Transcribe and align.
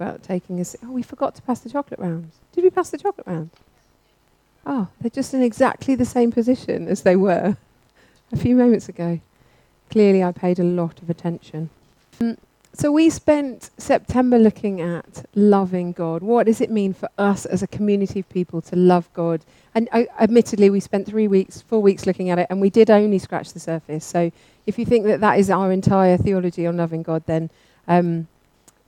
about 0.00 0.22
taking 0.22 0.60
us. 0.60 0.74
Oh, 0.82 0.92
we 0.92 1.02
forgot 1.02 1.34
to 1.34 1.42
pass 1.42 1.60
the 1.60 1.68
chocolate 1.68 2.00
round. 2.00 2.30
Did 2.52 2.64
we 2.64 2.70
pass 2.70 2.90
the 2.90 2.98
chocolate 2.98 3.26
round? 3.26 3.50
Oh, 4.64 4.88
they're 5.00 5.10
just 5.10 5.34
in 5.34 5.42
exactly 5.42 5.94
the 5.94 6.04
same 6.04 6.32
position 6.32 6.88
as 6.88 7.02
they 7.02 7.16
were 7.16 7.56
a 8.32 8.36
few 8.36 8.56
moments 8.56 8.88
ago. 8.88 9.20
Clearly, 9.90 10.22
I 10.22 10.32
paid 10.32 10.58
a 10.58 10.64
lot 10.64 11.02
of 11.02 11.10
attention. 11.10 11.68
Um, 12.20 12.38
so, 12.72 12.92
we 12.92 13.10
spent 13.10 13.70
September 13.76 14.38
looking 14.38 14.80
at 14.80 15.26
loving 15.34 15.92
God. 15.92 16.22
What 16.22 16.46
does 16.46 16.60
it 16.60 16.70
mean 16.70 16.94
for 16.94 17.08
us 17.18 17.44
as 17.44 17.62
a 17.62 17.66
community 17.66 18.20
of 18.20 18.28
people 18.28 18.62
to 18.62 18.76
love 18.76 19.08
God? 19.12 19.44
And 19.74 19.88
admittedly, 19.92 20.70
we 20.70 20.80
spent 20.80 21.06
three 21.06 21.26
weeks, 21.28 21.60
four 21.60 21.82
weeks 21.82 22.06
looking 22.06 22.30
at 22.30 22.38
it, 22.38 22.46
and 22.48 22.60
we 22.60 22.70
did 22.70 22.88
only 22.88 23.18
scratch 23.18 23.52
the 23.52 23.60
surface. 23.60 24.04
So, 24.04 24.30
if 24.66 24.78
you 24.78 24.86
think 24.86 25.04
that 25.06 25.20
that 25.20 25.38
is 25.38 25.50
our 25.50 25.72
entire 25.72 26.16
theology 26.16 26.66
on 26.66 26.76
loving 26.76 27.02
God, 27.02 27.24
then 27.26 27.50
um, 27.88 28.28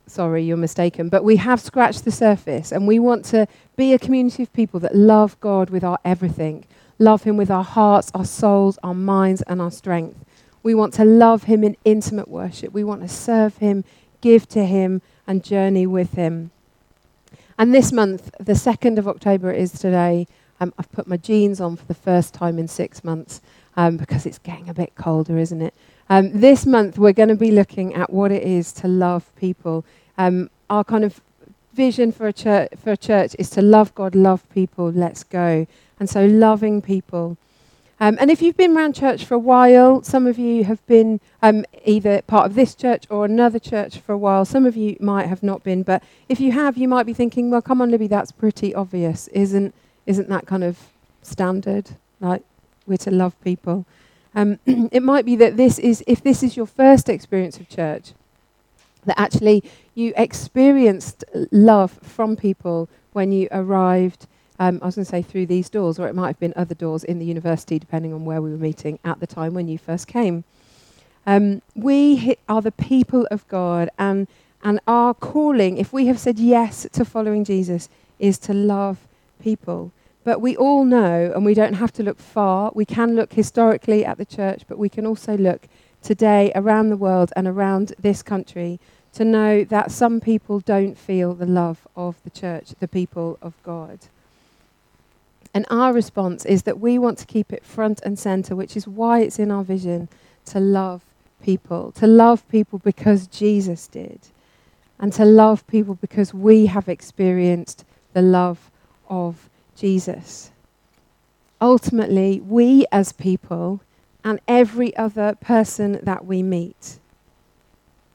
sorry, 0.07 0.43
you're 0.43 0.57
mistaken. 0.57 1.09
But 1.09 1.23
we 1.23 1.37
have 1.37 1.59
scratched 1.59 2.05
the 2.05 2.11
surface, 2.11 2.71
and 2.71 2.87
we 2.87 2.99
want 2.99 3.25
to 3.25 3.47
be 3.75 3.93
a 3.93 3.99
community 3.99 4.43
of 4.43 4.53
people 4.53 4.79
that 4.81 4.95
love 4.95 5.39
God 5.39 5.69
with 5.69 5.83
our 5.83 5.97
everything, 6.05 6.65
love 6.99 7.23
Him 7.23 7.37
with 7.37 7.51
our 7.51 7.63
hearts, 7.63 8.11
our 8.13 8.25
souls, 8.25 8.77
our 8.83 8.93
minds, 8.93 9.41
and 9.43 9.61
our 9.61 9.71
strength. 9.71 10.23
We 10.61 10.75
want 10.75 10.93
to 10.95 11.05
love 11.05 11.43
Him 11.43 11.63
in 11.63 11.75
intimate 11.83 12.27
worship. 12.27 12.73
We 12.73 12.83
want 12.83 13.01
to 13.01 13.07
serve 13.07 13.57
Him, 13.57 13.83
give 14.21 14.47
to 14.49 14.65
Him, 14.65 15.01
and 15.27 15.43
journey 15.43 15.87
with 15.87 16.13
Him. 16.13 16.51
And 17.57 17.73
this 17.73 17.91
month, 17.91 18.31
the 18.39 18.53
2nd 18.53 18.97
of 18.97 19.07
October 19.07 19.51
is 19.51 19.71
today. 19.71 20.27
Um, 20.59 20.73
I've 20.77 20.91
put 20.91 21.07
my 21.07 21.17
jeans 21.17 21.59
on 21.59 21.75
for 21.75 21.85
the 21.85 21.93
first 21.93 22.33
time 22.33 22.57
in 22.57 22.67
six 22.67 23.03
months 23.03 23.41
um, 23.75 23.97
because 23.97 24.25
it's 24.25 24.37
getting 24.39 24.69
a 24.69 24.73
bit 24.73 24.95
colder, 24.95 25.37
isn't 25.37 25.61
it? 25.61 25.73
Um, 26.09 26.31
this 26.31 26.65
month, 26.65 26.97
we're 26.97 27.13
going 27.13 27.29
to 27.29 27.35
be 27.35 27.51
looking 27.51 27.93
at 27.93 28.11
what 28.11 28.31
it 28.31 28.43
is 28.43 28.71
to 28.73 28.87
love 28.87 29.33
people. 29.35 29.85
Um, 30.17 30.49
our 30.69 30.83
kind 30.83 31.03
of 31.03 31.21
vision 31.73 32.11
for 32.11 32.27
a, 32.27 32.33
church, 32.33 32.71
for 32.77 32.91
a 32.91 32.97
church 32.97 33.35
is 33.39 33.49
to 33.51 33.61
love 33.61 33.95
God, 33.95 34.15
love 34.15 34.47
people, 34.53 34.91
let's 34.91 35.23
go. 35.23 35.65
And 35.99 36.09
so, 36.09 36.25
loving 36.25 36.81
people. 36.81 37.37
Um, 37.99 38.17
and 38.19 38.29
if 38.29 38.41
you've 38.41 38.57
been 38.57 38.75
around 38.75 38.95
church 38.95 39.23
for 39.23 39.35
a 39.35 39.39
while, 39.39 40.03
some 40.03 40.27
of 40.27 40.37
you 40.37 40.65
have 40.65 40.85
been 40.87 41.21
um, 41.41 41.63
either 41.85 42.21
part 42.23 42.45
of 42.45 42.55
this 42.55 42.75
church 42.75 43.05
or 43.09 43.23
another 43.23 43.59
church 43.59 43.97
for 43.99 44.11
a 44.11 44.17
while. 44.17 44.43
Some 44.43 44.65
of 44.65 44.75
you 44.75 44.97
might 44.99 45.27
have 45.27 45.41
not 45.41 45.63
been, 45.63 45.83
but 45.83 46.03
if 46.27 46.39
you 46.39 46.51
have, 46.51 46.75
you 46.75 46.87
might 46.87 47.05
be 47.05 47.13
thinking, 47.13 47.49
"Well, 47.49 47.61
come 47.61 47.81
on, 47.81 47.91
Libby, 47.91 48.07
that's 48.07 48.31
pretty 48.31 48.75
obvious, 48.75 49.29
isn't? 49.29 49.73
Isn't 50.05 50.27
that 50.27 50.47
kind 50.47 50.65
of 50.65 50.79
standard? 51.21 51.91
Like 52.19 52.43
we're 52.85 52.97
to 52.97 53.11
love 53.11 53.39
people." 53.41 53.85
Um, 54.35 54.59
it 54.65 55.03
might 55.03 55.25
be 55.25 55.35
that 55.37 55.57
this 55.57 55.79
is, 55.79 56.03
if 56.07 56.23
this 56.23 56.43
is 56.43 56.57
your 56.57 56.65
first 56.65 57.09
experience 57.09 57.57
of 57.57 57.69
church, 57.69 58.13
that 59.05 59.19
actually 59.19 59.63
you 59.95 60.13
experienced 60.15 61.23
love 61.51 61.91
from 62.01 62.35
people 62.35 62.89
when 63.11 63.31
you 63.31 63.47
arrived. 63.51 64.27
Um, 64.59 64.79
I 64.81 64.85
was 64.85 64.95
going 64.95 65.05
to 65.05 65.11
say 65.11 65.21
through 65.21 65.47
these 65.47 65.69
doors, 65.69 65.99
or 65.99 66.07
it 66.07 66.15
might 66.15 66.27
have 66.27 66.39
been 66.39 66.53
other 66.55 66.75
doors 66.75 67.03
in 67.03 67.19
the 67.19 67.25
university, 67.25 67.79
depending 67.79 68.13
on 68.13 68.25
where 68.25 68.41
we 68.41 68.51
were 68.51 68.57
meeting 68.57 68.99
at 69.03 69.19
the 69.19 69.27
time 69.27 69.53
when 69.53 69.67
you 69.67 69.77
first 69.77 70.07
came. 70.07 70.43
Um, 71.25 71.61
we 71.75 72.37
are 72.49 72.61
the 72.61 72.71
people 72.71 73.27
of 73.31 73.47
God, 73.47 73.89
and, 73.97 74.27
and 74.63 74.79
our 74.87 75.13
calling, 75.13 75.77
if 75.77 75.93
we 75.93 76.07
have 76.07 76.19
said 76.19 76.39
yes 76.39 76.87
to 76.91 77.05
following 77.05 77.43
Jesus, 77.43 77.89
is 78.19 78.37
to 78.39 78.53
love 78.53 78.99
people. 79.41 79.91
But 80.23 80.41
we 80.41 80.55
all 80.55 80.85
know, 80.85 81.31
and 81.35 81.43
we 81.43 81.53
don't 81.53 81.73
have 81.73 81.91
to 81.93 82.03
look 82.03 82.19
far, 82.19 82.71
we 82.73 82.85
can 82.85 83.15
look 83.15 83.33
historically 83.33 84.05
at 84.05 84.17
the 84.17 84.25
church, 84.25 84.63
but 84.67 84.77
we 84.77 84.89
can 84.89 85.05
also 85.05 85.37
look 85.37 85.67
today 86.01 86.51
around 86.55 86.89
the 86.89 86.97
world 86.97 87.31
and 87.35 87.47
around 87.47 87.93
this 87.99 88.23
country 88.23 88.79
to 89.13 89.25
know 89.25 89.63
that 89.63 89.91
some 89.91 90.19
people 90.19 90.59
don't 90.59 90.97
feel 90.97 91.33
the 91.33 91.45
love 91.45 91.87
of 91.95 92.15
the 92.23 92.29
church, 92.29 92.69
the 92.79 92.87
people 92.87 93.37
of 93.41 93.53
God. 93.63 93.99
And 95.53 95.65
our 95.69 95.93
response 95.93 96.45
is 96.45 96.63
that 96.63 96.79
we 96.79 96.97
want 96.97 97.19
to 97.19 97.25
keep 97.25 97.53
it 97.53 97.63
front 97.63 98.01
and 98.03 98.17
center, 98.17 98.55
which 98.55 98.75
is 98.75 98.87
why 98.87 99.19
it's 99.19 99.37
in 99.37 99.51
our 99.51 99.63
vision 99.63 100.09
to 100.45 100.59
love 100.59 101.03
people, 101.43 101.91
to 101.91 102.07
love 102.07 102.47
people 102.49 102.79
because 102.79 103.27
Jesus 103.27 103.87
did, 103.87 104.19
and 104.99 105.13
to 105.13 105.25
love 105.25 105.67
people 105.67 105.95
because 105.95 106.33
we 106.33 106.65
have 106.65 106.89
experienced 106.89 107.85
the 108.13 108.21
love 108.21 108.71
of 109.09 109.49
Jesus. 109.83 110.49
Ultimately, 111.59 112.39
we 112.39 112.85
as 112.89 113.11
people 113.11 113.81
and 114.23 114.39
every 114.47 114.95
other 114.95 115.35
person 115.41 115.99
that 116.03 116.25
we 116.25 116.41
meet 116.41 116.99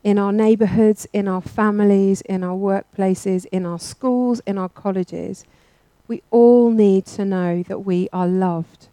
in 0.02 0.18
our 0.18 0.32
neighborhoods, 0.32 1.06
in 1.12 1.28
our 1.28 1.42
families, 1.42 2.22
in 2.22 2.42
our 2.42 2.56
workplaces, 2.56 3.44
in 3.52 3.66
our 3.66 3.78
schools, 3.78 4.40
in 4.46 4.56
our 4.56 4.70
colleges, 4.70 5.44
we 6.06 6.22
all 6.30 6.70
need 6.70 7.04
to 7.04 7.26
know 7.26 7.62
that 7.64 7.80
we 7.80 8.08
are 8.14 8.26
loved. 8.26 8.88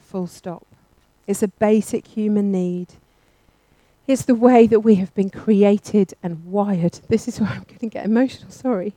Full 0.00 0.26
stop. 0.26 0.66
It's 1.28 1.44
a 1.44 1.46
basic 1.46 2.08
human 2.08 2.50
need. 2.50 2.88
It's 4.08 4.24
the 4.24 4.34
way 4.34 4.66
that 4.66 4.80
we 4.80 4.96
have 4.96 5.14
been 5.14 5.30
created 5.30 6.14
and 6.20 6.44
wired. 6.46 6.98
This 7.08 7.28
is 7.28 7.38
where 7.40 7.50
I'm 7.50 7.62
going 7.62 7.78
to 7.78 7.86
get 7.86 8.04
emotional, 8.04 8.50
sorry 8.50 8.94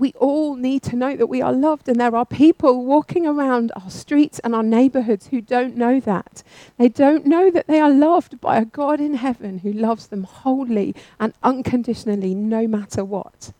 we 0.00 0.14
all 0.18 0.56
need 0.56 0.82
to 0.84 0.96
know 0.96 1.14
that 1.14 1.26
we 1.26 1.42
are 1.42 1.52
loved, 1.52 1.86
and 1.86 2.00
there 2.00 2.16
are 2.16 2.24
people 2.24 2.86
walking 2.86 3.26
around 3.26 3.70
our 3.76 3.90
streets 3.90 4.38
and 4.38 4.54
our 4.54 4.62
neighborhoods 4.62 5.26
who 5.26 5.42
don't 5.42 5.76
know 5.76 6.00
that. 6.00 6.42
They 6.78 6.88
don't 6.88 7.26
know 7.26 7.50
that 7.50 7.66
they 7.66 7.80
are 7.80 7.90
loved 7.90 8.40
by 8.40 8.56
a 8.56 8.64
God 8.64 8.98
in 8.98 9.14
heaven 9.14 9.58
who 9.58 9.70
loves 9.70 10.06
them 10.06 10.24
wholly 10.24 10.96
and 11.20 11.34
unconditionally, 11.42 12.34
no 12.34 12.66
matter 12.66 13.04
what. 13.04 13.52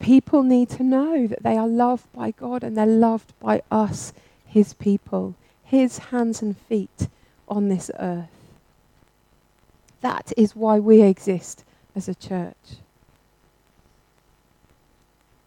People 0.00 0.42
need 0.42 0.68
to 0.68 0.82
know 0.82 1.26
that 1.28 1.42
they 1.42 1.56
are 1.56 1.66
loved 1.66 2.12
by 2.12 2.32
God 2.32 2.62
and 2.62 2.76
they're 2.76 2.84
loved 2.84 3.32
by 3.40 3.62
us, 3.70 4.12
His 4.44 4.74
people, 4.74 5.34
His 5.64 5.96
hands 5.96 6.42
and 6.42 6.58
feet 6.58 7.08
on 7.48 7.70
this 7.70 7.90
earth. 7.98 8.28
That 10.02 10.34
is 10.36 10.54
why 10.54 10.78
we 10.78 11.00
exist 11.00 11.64
as 11.96 12.06
a 12.06 12.14
church. 12.14 12.83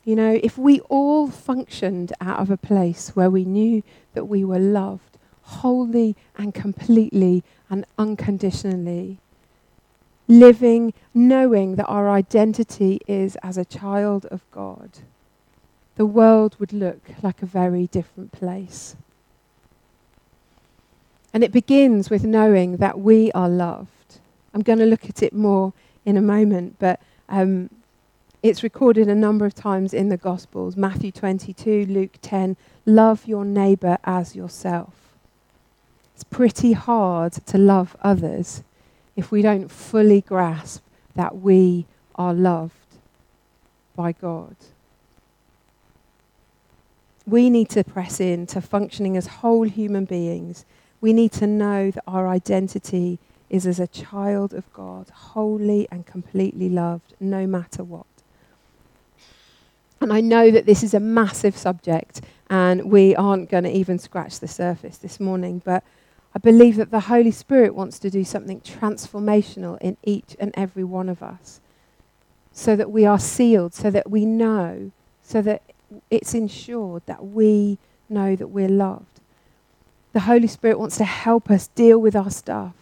You 0.07 0.15
know, 0.15 0.39
if 0.41 0.57
we 0.57 0.79
all 0.87 1.29
functioned 1.29 2.13
out 2.21 2.39
of 2.39 2.49
a 2.49 2.55
place 2.55 3.09
where 3.09 3.29
we 3.29 3.43
knew 3.43 3.83
that 4.13 4.23
we 4.23 4.41
were 4.45 4.57
loved 4.57 5.17
wholly 5.41 6.15
and 6.37 6.53
completely 6.53 7.43
and 7.69 7.85
unconditionally, 7.97 9.17
living 10.29 10.93
knowing 11.13 11.75
that 11.75 11.87
our 11.87 12.09
identity 12.09 13.01
is 13.05 13.35
as 13.43 13.57
a 13.57 13.65
child 13.65 14.25
of 14.27 14.49
God, 14.49 14.91
the 15.97 16.05
world 16.05 16.55
would 16.57 16.71
look 16.71 17.01
like 17.21 17.41
a 17.41 17.45
very 17.45 17.87
different 17.87 18.31
place. 18.31 18.95
And 21.33 21.43
it 21.43 21.51
begins 21.51 22.09
with 22.09 22.23
knowing 22.23 22.77
that 22.77 22.97
we 22.97 23.29
are 23.33 23.49
loved. 23.49 24.19
I'm 24.53 24.61
going 24.61 24.79
to 24.79 24.85
look 24.85 25.09
at 25.09 25.21
it 25.21 25.33
more 25.33 25.73
in 26.05 26.15
a 26.15 26.21
moment, 26.21 26.77
but 26.79 27.01
um, 27.27 27.69
it's 28.43 28.61
recorded 28.61 29.07
a 29.07 29.15
number 29.15 29.45
of 29.45 29.55
times 29.55 29.93
in 29.93 30.09
the 30.09 30.17
Gospels 30.17 30.77
Matthew 30.77 31.11
22, 31.11 31.87
Luke 31.87 32.17
10. 32.21 32.55
Love 32.85 33.27
your 33.27 33.43
neighbor 33.43 33.97
as 34.03 34.35
yourself. 34.35 34.93
It's 36.13 36.23
pretty 36.23 36.73
hard 36.73 37.33
to 37.47 37.57
love 37.57 37.95
others 38.01 38.63
if 39.15 39.31
we 39.31 39.41
don't 39.41 39.69
fully 39.71 40.21
grasp 40.21 40.83
that 41.15 41.37
we 41.37 41.87
are 42.15 42.33
loved 42.33 42.73
by 43.95 44.11
God. 44.11 44.55
We 47.25 47.49
need 47.49 47.69
to 47.69 47.83
press 47.83 48.19
in 48.19 48.45
to 48.47 48.61
functioning 48.61 49.17
as 49.17 49.27
whole 49.27 49.63
human 49.63 50.05
beings. 50.05 50.63
We 51.01 51.11
need 51.11 51.31
to 51.33 51.47
know 51.47 51.91
that 51.91 52.03
our 52.07 52.27
identity 52.27 53.19
is 53.49 53.65
as 53.65 53.79
a 53.79 53.87
child 53.87 54.53
of 54.53 54.71
God, 54.73 55.09
wholly 55.09 55.87
and 55.91 56.05
completely 56.05 56.69
loved, 56.69 57.15
no 57.19 57.47
matter 57.47 57.83
what. 57.83 58.05
And 60.07 60.13
I 60.13 60.21
know 60.21 60.51
that 60.51 60.65
this 60.65 60.83
is 60.83 60.93
a 60.93 61.01
massive 61.01 61.57
subject 61.57 62.21
and 62.49 62.89
we 62.89 63.13
aren't 63.17 63.49
going 63.49 63.65
to 63.65 63.69
even 63.69 63.99
scratch 63.99 64.39
the 64.39 64.47
surface 64.47 64.97
this 64.97 65.19
morning, 65.19 65.61
but 65.65 65.83
I 66.33 66.39
believe 66.39 66.77
that 66.77 66.91
the 66.91 67.01
Holy 67.01 67.31
Spirit 67.31 67.75
wants 67.75 67.99
to 67.99 68.09
do 68.09 68.23
something 68.23 68.61
transformational 68.61 69.77
in 69.81 69.97
each 70.03 70.37
and 70.39 70.53
every 70.55 70.85
one 70.85 71.09
of 71.09 71.21
us 71.21 71.59
so 72.53 72.73
that 72.77 72.89
we 72.89 73.05
are 73.05 73.19
sealed, 73.19 73.73
so 73.73 73.91
that 73.91 74.09
we 74.09 74.23
know, 74.23 74.93
so 75.23 75.41
that 75.41 75.61
it's 76.09 76.33
ensured 76.33 77.05
that 77.05 77.25
we 77.25 77.77
know 78.07 78.33
that 78.33 78.47
we're 78.47 78.69
loved. 78.69 79.19
The 80.13 80.21
Holy 80.21 80.47
Spirit 80.47 80.79
wants 80.79 80.95
to 80.99 81.03
help 81.03 81.51
us 81.51 81.67
deal 81.67 81.99
with 81.99 82.15
our 82.15 82.31
stuff 82.31 82.75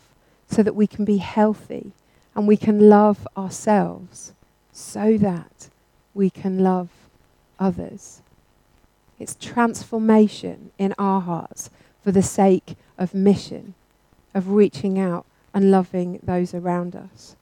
so 0.45 0.61
that 0.61 0.75
we 0.75 0.85
can 0.85 1.05
be 1.05 1.17
healthy 1.17 1.93
and 2.35 2.47
we 2.47 2.55
can 2.55 2.87
love 2.87 3.27
ourselves 3.35 4.33
so 4.71 5.17
that 5.17 5.69
we 6.13 6.29
can 6.29 6.59
love 6.59 7.04
others. 7.59 8.21
It's 9.19 9.35
transformation 9.39 10.71
in 10.77 10.93
our 10.97 11.21
hearts 11.21 11.69
for 12.03 12.11
the 12.11 12.21
sake 12.21 12.75
of 12.97 13.13
mission, 13.13 13.73
of 14.33 14.49
reaching 14.49 14.99
out 14.99 15.25
and 15.53 15.71
loving 15.71 16.19
those 16.23 16.53
around 16.53 16.95
us. 16.95 17.35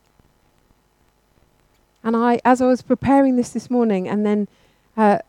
And 2.04 2.16
I, 2.16 2.40
as 2.46 2.62
I 2.62 2.68
was 2.68 2.82
preparing 2.82 3.36
this 3.36 3.50
this 3.50 3.70
morning, 3.70 4.08
and 4.08 4.26
then 4.26 4.48
uh, 4.96 5.20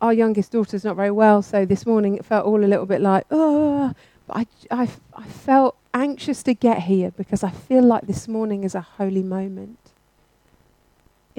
our 0.00 0.12
youngest 0.12 0.52
daughter's 0.52 0.84
not 0.84 0.96
very 0.96 1.10
well, 1.10 1.40
so 1.40 1.64
this 1.64 1.86
morning 1.86 2.16
it 2.16 2.24
felt 2.24 2.44
all 2.46 2.64
a 2.64 2.66
little 2.66 2.86
bit 2.86 3.00
like, 3.00 3.24
oh, 3.30 3.94
but 4.26 4.36
I, 4.36 4.82
I, 4.82 4.88
I 5.14 5.24
felt 5.24 5.76
anxious 5.94 6.42
to 6.44 6.54
get 6.54 6.80
here 6.82 7.10
because 7.16 7.42
I 7.42 7.50
feel 7.50 7.82
like 7.82 8.06
this 8.06 8.28
morning 8.28 8.64
is 8.64 8.74
a 8.74 8.80
holy 8.80 9.22
moment. 9.22 9.78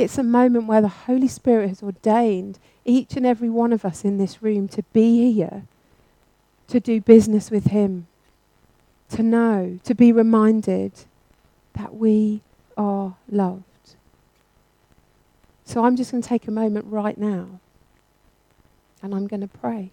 It's 0.02 0.18
a 0.18 0.24
moment 0.24 0.66
where 0.66 0.82
the 0.82 0.88
Holy 0.88 1.28
Spirit 1.28 1.70
has 1.70 1.84
ordained 1.84 2.58
each 2.86 3.16
and 3.16 3.24
every 3.24 3.50
one 3.50 3.72
of 3.72 3.86
us 3.86 4.04
in 4.04 4.18
this 4.18 4.42
room 4.42 4.68
to 4.70 4.82
be 4.94 5.32
here, 5.32 5.64
to 6.70 6.80
do 6.80 7.00
business 7.00 7.52
with 7.52 7.66
Him, 7.66 8.08
to 9.10 9.22
know, 9.22 9.80
to 9.84 9.94
be 9.94 10.12
reminded 10.12 10.92
that 11.74 11.96
we 11.96 12.42
are 12.76 13.16
loved. 13.30 13.64
So 15.66 15.86
I'm 15.86 15.96
just 15.96 16.12
going 16.12 16.24
to 16.24 16.28
take 16.28 16.48
a 16.48 16.52
moment 16.52 16.88
right 16.90 17.18
now 17.18 17.60
and 19.04 19.14
I'm 19.14 19.28
going 19.28 19.42
to 19.42 19.48
pray. 19.48 19.92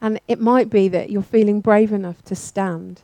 And 0.00 0.18
it 0.26 0.40
might 0.40 0.70
be 0.70 0.88
that 0.88 1.10
you're 1.10 1.22
feeling 1.22 1.60
brave 1.60 1.92
enough 1.92 2.22
to 2.24 2.34
stand 2.34 3.02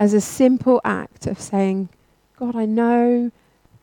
as 0.00 0.14
a 0.14 0.20
simple 0.20 0.80
act 0.84 1.26
of 1.26 1.38
saying, 1.38 1.90
God, 2.38 2.56
I 2.56 2.64
know 2.64 3.30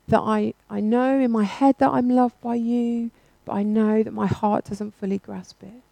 that 0.08 0.20
I, 0.20 0.54
I 0.68 0.80
know 0.80 1.18
in 1.18 1.30
my 1.30 1.44
head 1.44 1.76
that 1.78 1.90
I'm 1.90 2.10
loved 2.10 2.40
by 2.40 2.56
you, 2.56 3.10
but 3.44 3.52
I 3.52 3.62
know 3.62 4.02
that 4.02 4.12
my 4.12 4.26
heart 4.26 4.66
doesn't 4.66 4.94
fully 4.94 5.18
grasp 5.18 5.62
it. 5.62 5.82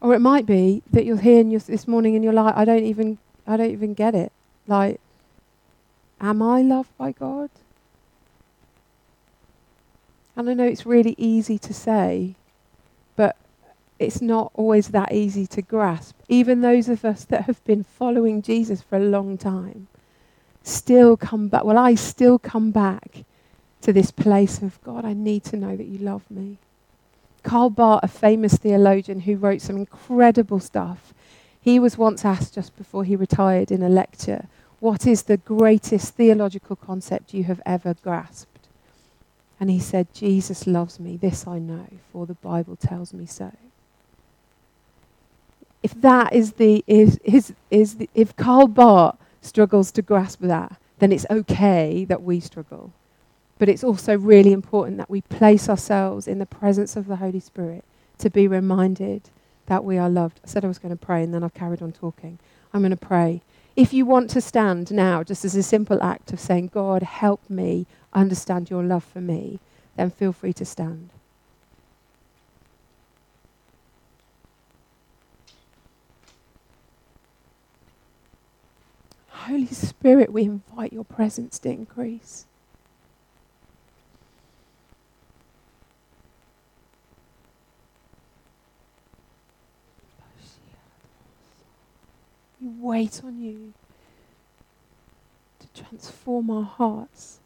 Or 0.00 0.14
it 0.14 0.20
might 0.20 0.46
be 0.46 0.82
that 0.90 1.04
you're 1.04 1.18
here 1.18 1.40
and 1.40 1.50
you're 1.50 1.60
this 1.60 1.86
morning 1.86 2.14
and 2.14 2.24
you're 2.24 2.32
like, 2.32 2.56
I 2.56 2.64
don't 2.64 2.84
even 2.84 3.18
I 3.46 3.56
don't 3.56 3.70
even 3.70 3.94
get 3.94 4.14
it. 4.14 4.32
Like, 4.66 5.00
am 6.20 6.40
I 6.40 6.62
loved 6.62 6.96
by 6.96 7.12
God? 7.12 7.50
And 10.36 10.48
I 10.48 10.54
know 10.54 10.64
it's 10.64 10.86
really 10.86 11.14
easy 11.18 11.58
to 11.58 11.74
say, 11.74 12.34
but 13.16 13.36
it's 13.98 14.22
not 14.22 14.52
always 14.54 14.88
that 14.88 15.12
easy 15.12 15.46
to 15.48 15.60
grasp. 15.60 16.16
Even 16.28 16.62
those 16.62 16.88
of 16.88 17.04
us 17.04 17.24
that 17.26 17.42
have 17.42 17.62
been 17.64 17.84
following 17.84 18.40
Jesus 18.40 18.80
for 18.80 18.96
a 18.96 19.00
long 19.00 19.36
time 19.36 19.88
still 20.62 21.16
come 21.16 21.48
back. 21.48 21.64
Well, 21.64 21.78
I 21.78 21.94
still 21.94 22.38
come 22.38 22.70
back 22.70 23.24
to 23.82 23.92
this 23.92 24.10
place 24.10 24.60
of 24.62 24.82
God, 24.82 25.04
I 25.04 25.12
need 25.12 25.44
to 25.44 25.56
know 25.56 25.76
that 25.76 25.86
you 25.86 25.98
love 25.98 26.30
me. 26.30 26.58
Karl 27.42 27.70
Barth, 27.70 28.04
a 28.04 28.08
famous 28.08 28.56
theologian 28.56 29.20
who 29.20 29.36
wrote 29.36 29.62
some 29.62 29.76
incredible 29.76 30.60
stuff, 30.60 31.14
he 31.60 31.78
was 31.78 31.96
once 31.96 32.24
asked 32.24 32.54
just 32.54 32.76
before 32.76 33.04
he 33.04 33.16
retired 33.16 33.70
in 33.70 33.82
a 33.82 33.88
lecture, 33.88 34.46
What 34.80 35.06
is 35.06 35.22
the 35.22 35.38
greatest 35.38 36.14
theological 36.14 36.76
concept 36.76 37.34
you 37.34 37.44
have 37.44 37.62
ever 37.64 37.94
grasped? 38.02 38.68
And 39.58 39.70
he 39.70 39.78
said, 39.78 40.12
Jesus 40.14 40.66
loves 40.66 40.98
me, 40.98 41.16
this 41.16 41.46
I 41.46 41.58
know, 41.58 41.86
for 42.12 42.26
the 42.26 42.34
Bible 42.34 42.76
tells 42.76 43.12
me 43.12 43.26
so. 43.26 43.52
If 45.82 45.98
that 46.00 46.32
is 46.34 46.52
the, 46.54 46.84
is, 46.86 47.18
is, 47.24 47.54
is 47.70 47.96
the, 47.96 48.10
if 48.14 48.36
Karl 48.36 48.68
Barth 48.68 49.16
struggles 49.40 49.90
to 49.92 50.02
grasp 50.02 50.40
that, 50.40 50.76
then 50.98 51.12
it's 51.12 51.26
okay 51.30 52.04
that 52.04 52.22
we 52.22 52.40
struggle. 52.40 52.92
But 53.58 53.68
it's 53.68 53.84
also 53.84 54.16
really 54.16 54.52
important 54.52 54.96
that 54.98 55.10
we 55.10 55.20
place 55.22 55.68
ourselves 55.68 56.26
in 56.26 56.38
the 56.38 56.46
presence 56.46 56.96
of 56.96 57.06
the 57.06 57.16
Holy 57.16 57.40
Spirit 57.40 57.84
to 58.18 58.30
be 58.30 58.48
reminded 58.48 59.30
that 59.66 59.84
we 59.84 59.98
are 59.98 60.08
loved. 60.08 60.40
I 60.44 60.48
said 60.48 60.64
I 60.64 60.68
was 60.68 60.78
going 60.78 60.96
to 60.96 61.06
pray 61.06 61.22
and 61.22 61.32
then 61.32 61.44
I've 61.44 61.54
carried 61.54 61.82
on 61.82 61.92
talking. 61.92 62.38
I'm 62.72 62.80
going 62.80 62.90
to 62.90 62.96
pray. 62.96 63.42
If 63.76 63.92
you 63.92 64.04
want 64.04 64.30
to 64.30 64.40
stand 64.40 64.90
now, 64.92 65.22
just 65.22 65.44
as 65.44 65.54
a 65.54 65.62
simple 65.62 66.02
act 66.02 66.32
of 66.32 66.40
saying, 66.40 66.70
God, 66.72 67.02
help 67.02 67.48
me 67.48 67.86
understand 68.12 68.68
your 68.68 68.82
love 68.82 69.04
for 69.04 69.20
me, 69.20 69.58
then 69.96 70.10
feel 70.10 70.32
free 70.32 70.52
to 70.54 70.64
stand. 70.64 71.10
Holy 79.50 79.66
Spirit, 79.66 80.32
we 80.32 80.44
invite 80.44 80.92
your 80.92 81.02
presence 81.02 81.58
to 81.58 81.70
increase. 81.70 82.46
We 92.60 92.68
wait 92.68 93.24
on 93.24 93.42
you 93.42 93.72
to 95.58 95.82
transform 95.82 96.48
our 96.48 96.62
hearts. 96.62 97.39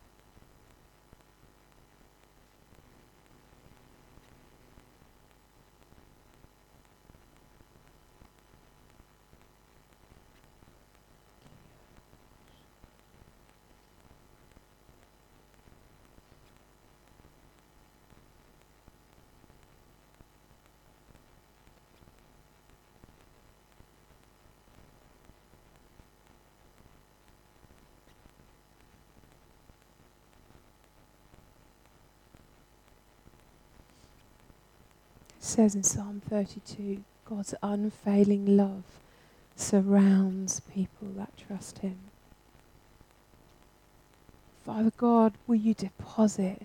Says 35.44 35.75
in 35.75 35.82
Psalm 35.82 36.23
32 36.29 37.05
God's 37.26 37.55
unfailing 37.62 38.56
love 38.56 38.85
surrounds 39.55 40.61
people 40.61 41.08
that 41.17 41.37
trust 41.37 41.79
Him. 41.79 41.99
Father 44.64 44.93
God, 44.96 45.35
will 45.46 45.56
you 45.56 45.75
deposit 45.75 46.62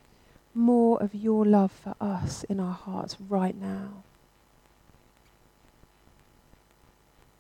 more 0.56 1.02
of 1.04 1.14
your 1.14 1.46
love 1.46 1.72
for 1.72 1.96
us 2.00 2.44
in 2.46 2.60
our 2.60 2.74
hearts 2.74 3.18
right 3.28 3.60
now? 3.60 4.04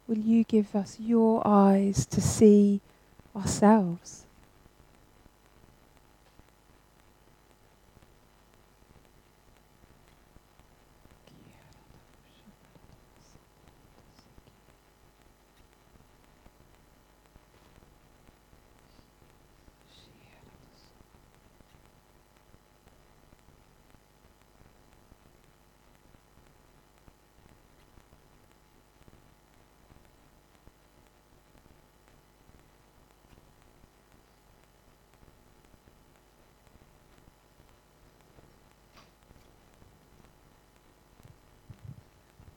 Will 0.08 0.18
you 0.18 0.44
give 0.44 0.76
us 0.76 0.98
your 1.00 1.42
eyes 1.46 2.06
to 2.08 2.20
see 2.20 2.82
ourselves? 3.36 4.26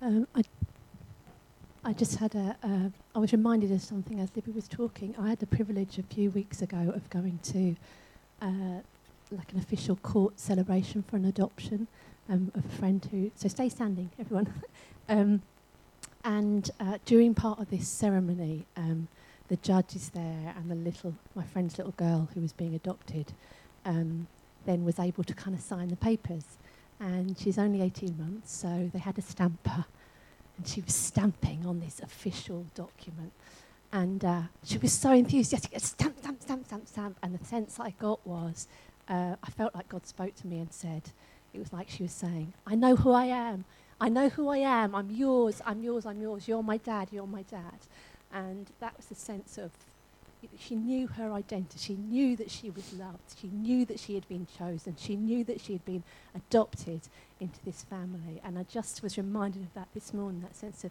Um, 0.02 0.26
I, 0.34 0.42
I 1.84 1.92
just 1.92 2.16
had 2.16 2.34
a, 2.34 2.56
uh, 2.64 2.88
I 3.14 3.18
was 3.20 3.30
reminded 3.30 3.70
of 3.70 3.80
something 3.80 4.18
as 4.18 4.30
Libby 4.34 4.50
was 4.50 4.66
talking. 4.66 5.14
I 5.16 5.28
had 5.28 5.38
the 5.38 5.46
privilege 5.46 5.96
a 5.96 6.02
few 6.02 6.32
weeks 6.32 6.60
ago 6.60 6.92
of 6.92 7.08
going 7.08 7.38
to 7.44 7.76
uh, 8.40 8.80
like 9.30 9.52
an 9.52 9.60
official 9.60 9.94
court 9.94 10.40
celebration 10.40 11.04
for 11.04 11.14
an 11.14 11.24
adoption 11.24 11.86
um, 12.28 12.50
of 12.56 12.64
a 12.64 12.68
friend 12.68 13.06
who, 13.12 13.30
so 13.36 13.46
stay 13.46 13.68
standing, 13.68 14.10
everyone. 14.18 14.52
um, 15.08 15.40
and 16.24 16.72
uh, 16.80 16.98
during 17.04 17.32
part 17.32 17.60
of 17.60 17.70
this 17.70 17.86
ceremony, 17.86 18.66
um, 18.76 19.06
the 19.46 19.56
judge 19.58 19.94
is 19.94 20.08
there 20.08 20.52
and 20.56 20.68
the 20.68 20.74
little, 20.74 21.14
my 21.36 21.44
friend's 21.44 21.78
little 21.78 21.94
girl 21.96 22.28
who 22.34 22.40
was 22.40 22.52
being 22.52 22.74
adopted, 22.74 23.32
um, 23.84 24.26
then 24.66 24.84
was 24.84 24.98
able 24.98 25.22
to 25.22 25.34
kind 25.34 25.54
of 25.54 25.62
sign 25.62 25.86
the 25.86 25.96
papers 25.96 26.58
and 27.02 27.36
she's 27.36 27.58
only 27.58 27.82
18 27.82 28.16
months, 28.16 28.52
so 28.52 28.88
they 28.92 29.00
had 29.00 29.18
a 29.18 29.22
stamper, 29.22 29.84
and 30.56 30.66
she 30.66 30.80
was 30.80 30.94
stamping 30.94 31.66
on 31.66 31.80
this 31.80 32.00
official 32.00 32.64
document. 32.76 33.32
And 33.92 34.24
uh, 34.24 34.42
she 34.62 34.78
was 34.78 34.92
so 34.92 35.12
enthusiastic, 35.12 35.72
stamp, 35.80 36.18
stamp, 36.18 36.40
stamp, 36.40 36.64
stamp, 36.66 36.86
stamp. 36.88 37.18
And 37.22 37.36
the 37.36 37.44
sense 37.44 37.80
I 37.80 37.90
got 37.90 38.24
was, 38.24 38.68
uh, 39.08 39.34
I 39.42 39.50
felt 39.50 39.74
like 39.74 39.88
God 39.88 40.06
spoke 40.06 40.34
to 40.36 40.46
me 40.46 40.60
and 40.60 40.72
said, 40.72 41.10
it 41.52 41.58
was 41.58 41.72
like 41.72 41.90
she 41.90 42.04
was 42.04 42.12
saying, 42.12 42.54
I 42.66 42.76
know 42.76 42.94
who 42.94 43.10
I 43.10 43.24
am. 43.24 43.64
I 44.00 44.08
know 44.08 44.28
who 44.28 44.48
I 44.48 44.58
am. 44.58 44.94
I'm 44.94 45.10
yours. 45.10 45.60
I'm 45.66 45.82
yours. 45.82 46.06
I'm 46.06 46.20
yours. 46.20 46.46
You're 46.46 46.62
my 46.62 46.76
dad. 46.76 47.08
You're 47.10 47.26
my 47.26 47.42
dad. 47.42 47.80
And 48.32 48.70
that 48.80 48.96
was 48.96 49.06
the 49.06 49.14
sense 49.14 49.58
of 49.58 49.72
she 50.58 50.74
knew 50.76 51.06
her 51.06 51.32
identity. 51.32 51.78
She 51.78 51.94
knew 51.94 52.36
that 52.36 52.50
she 52.50 52.70
was 52.70 52.92
loved. 52.94 53.36
She 53.40 53.48
knew 53.48 53.84
that 53.86 54.00
she 54.00 54.14
had 54.14 54.28
been 54.28 54.46
chosen. 54.58 54.96
She 54.98 55.16
knew 55.16 55.44
that 55.44 55.60
she 55.60 55.72
had 55.74 55.84
been 55.84 56.02
adopted 56.34 57.02
into 57.40 57.58
this 57.64 57.82
family. 57.82 58.40
And 58.44 58.58
I 58.58 58.64
just 58.64 59.02
was 59.02 59.16
reminded 59.16 59.62
of 59.62 59.74
that 59.74 59.88
this 59.94 60.12
morning 60.14 60.42
that 60.42 60.56
sense 60.56 60.84
of 60.84 60.90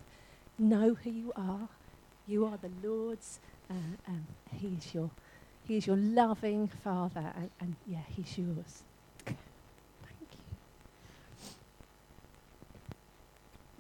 know 0.60 0.96
who 0.96 1.10
you 1.10 1.34
are. 1.36 1.70
You 2.28 2.46
are 2.46 2.58
the 2.58 2.72
Lord's. 2.88 3.40
Uh, 3.70 3.74
um, 4.08 4.28
he's 4.54 4.94
your, 4.94 5.10
he's 5.68 5.88
your 5.88 5.96
loving 5.98 6.68
Father, 6.68 7.34
and, 7.36 7.50
and 7.60 7.76
yeah, 7.88 8.00
He's 8.16 8.38
yours. 8.38 8.84
Thank 9.26 9.38
you. 10.32 10.40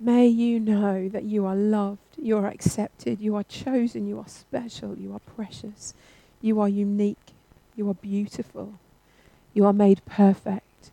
May 0.03 0.25
you 0.25 0.59
know 0.59 1.07
that 1.09 1.25
you 1.25 1.45
are 1.45 1.55
loved, 1.55 2.17
you 2.17 2.35
are 2.35 2.47
accepted, 2.47 3.21
you 3.21 3.35
are 3.35 3.43
chosen, 3.43 4.07
you 4.07 4.17
are 4.17 4.27
special, 4.27 4.97
you 4.97 5.13
are 5.13 5.19
precious, 5.19 5.93
you 6.41 6.59
are 6.59 6.67
unique, 6.67 7.33
you 7.75 7.87
are 7.87 7.93
beautiful, 7.93 8.79
you 9.53 9.63
are 9.63 9.73
made 9.73 10.03
perfect, 10.07 10.89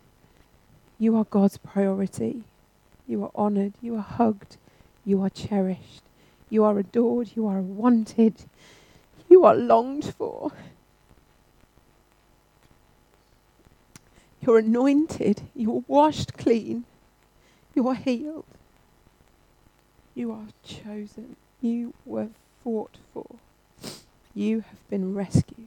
you 0.98 1.16
are 1.16 1.24
God's 1.24 1.56
priority, 1.56 2.44
you 3.06 3.24
are 3.24 3.30
honored, 3.34 3.72
you 3.80 3.96
are 3.96 4.02
hugged, 4.02 4.58
you 5.06 5.22
are 5.22 5.30
cherished, 5.30 6.02
you 6.50 6.62
are 6.64 6.78
adored, 6.78 7.30
you 7.34 7.46
are 7.46 7.62
wanted, 7.62 8.34
you 9.30 9.42
are 9.46 9.54
longed 9.54 10.04
for. 10.04 10.52
You're 14.42 14.58
anointed, 14.58 15.48
you 15.54 15.78
are 15.78 15.84
washed 15.86 16.36
clean, 16.36 16.84
you 17.74 17.88
are 17.88 17.94
healed. 17.94 18.44
You 20.18 20.32
are 20.32 20.48
chosen. 20.64 21.36
You 21.60 21.94
were 22.04 22.30
fought 22.64 22.96
for. 23.14 23.36
You 24.34 24.64
have 24.68 24.90
been 24.90 25.14
rescued. 25.14 25.57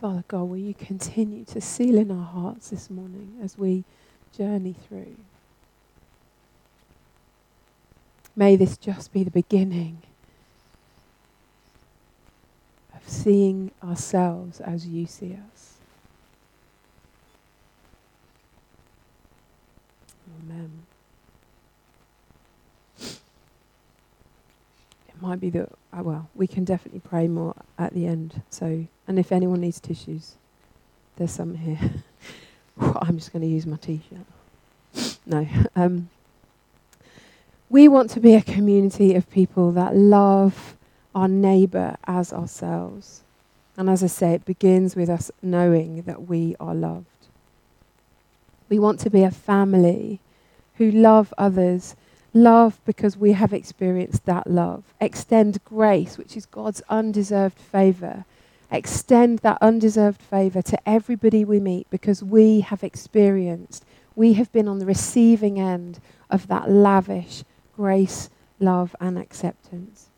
Father 0.00 0.22
God, 0.28 0.44
will 0.44 0.58
you 0.58 0.74
continue 0.74 1.44
to 1.46 1.60
seal 1.60 1.98
in 1.98 2.12
our 2.12 2.24
hearts 2.24 2.70
this 2.70 2.88
morning 2.88 3.36
as 3.42 3.58
we 3.58 3.82
journey 4.36 4.76
through? 4.86 5.16
May 8.36 8.54
this 8.54 8.76
just 8.76 9.12
be 9.12 9.24
the 9.24 9.32
beginning 9.32 10.02
of 12.94 13.08
seeing 13.08 13.72
ourselves 13.82 14.60
as 14.60 14.86
you 14.86 15.04
see 15.04 15.36
us. 15.52 15.74
Amen. 20.44 20.70
It 25.08 25.20
might 25.20 25.40
be 25.40 25.50
that, 25.50 25.70
uh, 25.92 26.04
well, 26.04 26.30
we 26.36 26.46
can 26.46 26.62
definitely 26.64 27.00
pray 27.00 27.26
more 27.26 27.56
at 27.76 27.94
the 27.94 28.06
end. 28.06 28.42
So, 28.48 28.86
and 29.08 29.18
if 29.18 29.32
anyone 29.32 29.62
needs 29.62 29.80
tissues, 29.80 30.34
there's 31.16 31.32
some 31.32 31.54
here. 31.56 31.78
I'm 32.80 33.18
just 33.18 33.32
going 33.32 33.42
to 33.42 33.48
use 33.48 33.66
my 33.66 33.78
t-shirt. 33.78 35.16
No. 35.26 35.48
Um, 35.74 36.10
we 37.70 37.88
want 37.88 38.10
to 38.10 38.20
be 38.20 38.34
a 38.34 38.42
community 38.42 39.14
of 39.14 39.28
people 39.30 39.72
that 39.72 39.96
love 39.96 40.76
our 41.14 41.26
neighbour 41.26 41.96
as 42.04 42.32
ourselves. 42.32 43.22
And 43.76 43.88
as 43.88 44.04
I 44.04 44.08
say, 44.08 44.34
it 44.34 44.44
begins 44.44 44.94
with 44.94 45.08
us 45.08 45.30
knowing 45.42 46.02
that 46.02 46.28
we 46.28 46.54
are 46.60 46.74
loved. 46.74 47.06
We 48.68 48.78
want 48.78 49.00
to 49.00 49.10
be 49.10 49.22
a 49.22 49.30
family 49.30 50.20
who 50.74 50.90
love 50.90 51.32
others, 51.38 51.96
love 52.34 52.78
because 52.84 53.16
we 53.16 53.32
have 53.32 53.52
experienced 53.52 54.26
that 54.26 54.46
love, 54.46 54.84
extend 55.00 55.64
grace, 55.64 56.18
which 56.18 56.36
is 56.36 56.46
God's 56.46 56.82
undeserved 56.88 57.58
favour, 57.58 58.24
extend 58.70 59.40
that 59.40 59.58
undeserved 59.60 60.20
favour 60.20 60.62
to 60.62 60.88
everybody 60.88 61.44
we 61.44 61.60
meet 61.60 61.88
because 61.90 62.22
we 62.22 62.60
have 62.60 62.82
experienced, 62.82 63.84
we 64.14 64.34
have 64.34 64.52
been 64.52 64.68
on 64.68 64.78
the 64.78 64.86
receiving 64.86 65.58
end 65.58 66.00
of 66.30 66.48
that 66.48 66.70
lavish 66.70 67.44
grace, 67.74 68.28
love, 68.58 68.94
and 69.00 69.16
acceptance. 69.16 70.08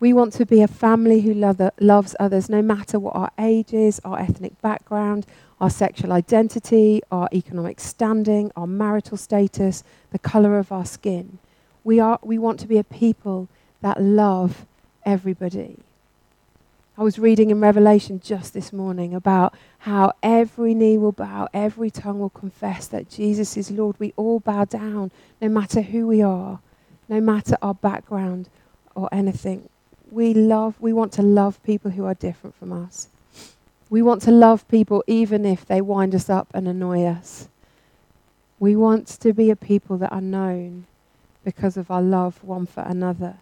We 0.00 0.14
want 0.14 0.32
to 0.34 0.46
be 0.46 0.62
a 0.62 0.66
family 0.66 1.20
who 1.20 1.34
love, 1.34 1.60
loves 1.78 2.16
others 2.18 2.48
no 2.48 2.62
matter 2.62 2.98
what 2.98 3.14
our 3.14 3.30
age 3.38 3.74
is, 3.74 4.00
our 4.02 4.18
ethnic 4.18 4.58
background, 4.62 5.26
our 5.60 5.68
sexual 5.68 6.12
identity, 6.12 7.02
our 7.12 7.28
economic 7.34 7.80
standing, 7.80 8.50
our 8.56 8.66
marital 8.66 9.18
status, 9.18 9.84
the 10.10 10.18
colour 10.18 10.58
of 10.58 10.72
our 10.72 10.86
skin. 10.86 11.38
We, 11.84 12.00
are, 12.00 12.18
we 12.22 12.38
want 12.38 12.58
to 12.60 12.66
be 12.66 12.78
a 12.78 12.84
people 12.84 13.48
that 13.82 14.00
love 14.00 14.64
everybody. 15.04 15.76
I 17.00 17.02
was 17.02 17.18
reading 17.18 17.50
in 17.50 17.60
Revelation 17.60 18.20
just 18.22 18.52
this 18.52 18.72
morning 18.72 19.14
about 19.14 19.54
how 19.78 20.12
every 20.22 20.74
knee 20.74 20.98
will 20.98 21.12
bow, 21.12 21.48
every 21.52 21.90
tongue 21.90 22.20
will 22.20 22.28
confess 22.30 22.86
that 22.88 23.08
Jesus 23.08 23.56
is 23.56 23.70
Lord. 23.70 23.96
We 23.98 24.12
all 24.16 24.38
bow 24.38 24.66
down, 24.66 25.10
no 25.40 25.48
matter 25.48 25.80
who 25.80 26.06
we 26.06 26.20
are 26.22 26.60
no 27.10 27.20
matter 27.20 27.58
our 27.60 27.74
background 27.74 28.48
or 28.94 29.08
anything. 29.12 29.68
We 30.10 30.32
love, 30.32 30.76
we 30.80 30.92
want 30.92 31.12
to 31.14 31.22
love 31.22 31.62
people 31.64 31.90
who 31.90 32.04
are 32.06 32.14
different 32.14 32.54
from 32.54 32.72
us. 32.72 33.08
We 33.90 34.00
want 34.00 34.22
to 34.22 34.30
love 34.30 34.66
people 34.68 35.02
even 35.08 35.44
if 35.44 35.66
they 35.66 35.80
wind 35.80 36.14
us 36.14 36.30
up 36.30 36.48
and 36.54 36.68
annoy 36.68 37.04
us. 37.04 37.48
We 38.60 38.76
want 38.76 39.08
to 39.08 39.32
be 39.32 39.50
a 39.50 39.56
people 39.56 39.98
that 39.98 40.12
are 40.12 40.20
known 40.20 40.86
because 41.44 41.76
of 41.76 41.90
our 41.90 42.02
love 42.02 42.42
one 42.44 42.66
for 42.66 42.82
another, 42.82 43.38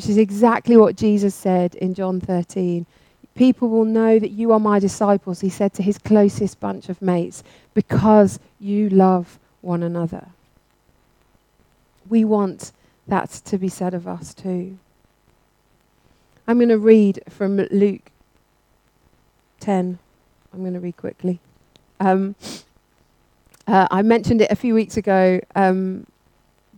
which 0.00 0.08
is 0.08 0.16
exactly 0.16 0.78
what 0.78 0.96
Jesus 0.96 1.34
said 1.34 1.74
in 1.74 1.92
John 1.92 2.22
13. 2.22 2.86
People 3.34 3.68
will 3.68 3.84
know 3.84 4.18
that 4.18 4.30
you 4.30 4.50
are 4.50 4.58
my 4.58 4.78
disciples, 4.78 5.42
he 5.42 5.50
said 5.50 5.74
to 5.74 5.82
his 5.82 5.98
closest 5.98 6.58
bunch 6.58 6.88
of 6.88 7.02
mates, 7.02 7.44
because 7.74 8.40
you 8.58 8.88
love 8.88 9.38
one 9.60 9.82
another. 9.82 10.28
We 12.08 12.24
want 12.24 12.72
that 13.08 13.28
to 13.44 13.58
be 13.58 13.68
said 13.68 13.92
of 13.92 14.08
us 14.08 14.32
too. 14.32 14.78
I'm 16.48 16.56
going 16.56 16.70
to 16.70 16.78
read 16.78 17.20
from 17.28 17.58
Luke 17.70 18.10
10. 19.60 19.98
I'm 20.54 20.60
going 20.60 20.72
to 20.72 20.80
read 20.80 20.96
quickly. 20.96 21.40
Um, 22.00 22.36
uh, 23.66 23.86
I 23.90 24.00
mentioned 24.00 24.40
it 24.40 24.50
a 24.50 24.56
few 24.56 24.72
weeks 24.72 24.96
ago. 24.96 25.40
Um, 25.54 26.06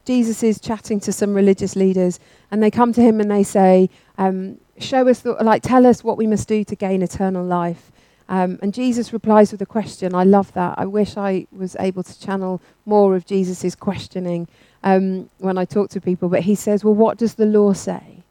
Jesus 0.05 0.43
is 0.43 0.61
chatting 0.61 1.01
to 1.01 1.13
some 1.13 1.35
religious 1.35 1.77
leaders, 1.77 2.19
and 2.51 2.63
they 2.63 2.71
come 2.71 2.93
to 2.93 3.01
him 3.01 3.21
and 3.21 3.31
they 3.31 3.43
say, 3.43 3.89
um, 4.19 4.59
"Show 4.79 5.09
us, 5.09 5.21
the, 5.21 5.33
like, 5.35 5.63
tell 5.63 5.87
us 5.87 6.03
what 6.03 6.17
we 6.17 6.27
must 6.27 6.49
do 6.49 6.65
to 6.65 6.77
gain 6.77 7.03
eternal 7.03 7.45
life." 7.45 7.93
Um, 8.29 8.59
and 8.63 8.73
Jesus 8.73 9.13
replies 9.13 9.53
with 9.53 9.61
a 9.61 9.67
question. 9.67 10.15
I 10.15 10.25
love 10.25 10.55
that. 10.55 10.79
I 10.79 10.87
wish 10.87 11.19
I 11.19 11.47
was 11.53 11.77
able 11.79 12.03
to 12.03 12.19
channel 12.19 12.63
more 12.87 13.15
of 13.15 13.27
Jesus' 13.27 13.75
questioning 13.75 14.49
um, 14.83 15.29
when 15.39 15.59
I 15.59 15.65
talk 15.65 15.91
to 15.91 16.01
people, 16.01 16.29
but 16.29 16.41
he 16.41 16.55
says, 16.55 16.85
Well, 16.85 16.95
what 16.95 17.19
does 17.19 17.35
the 17.35 17.47
law 17.47 17.73
say? 17.73 18.23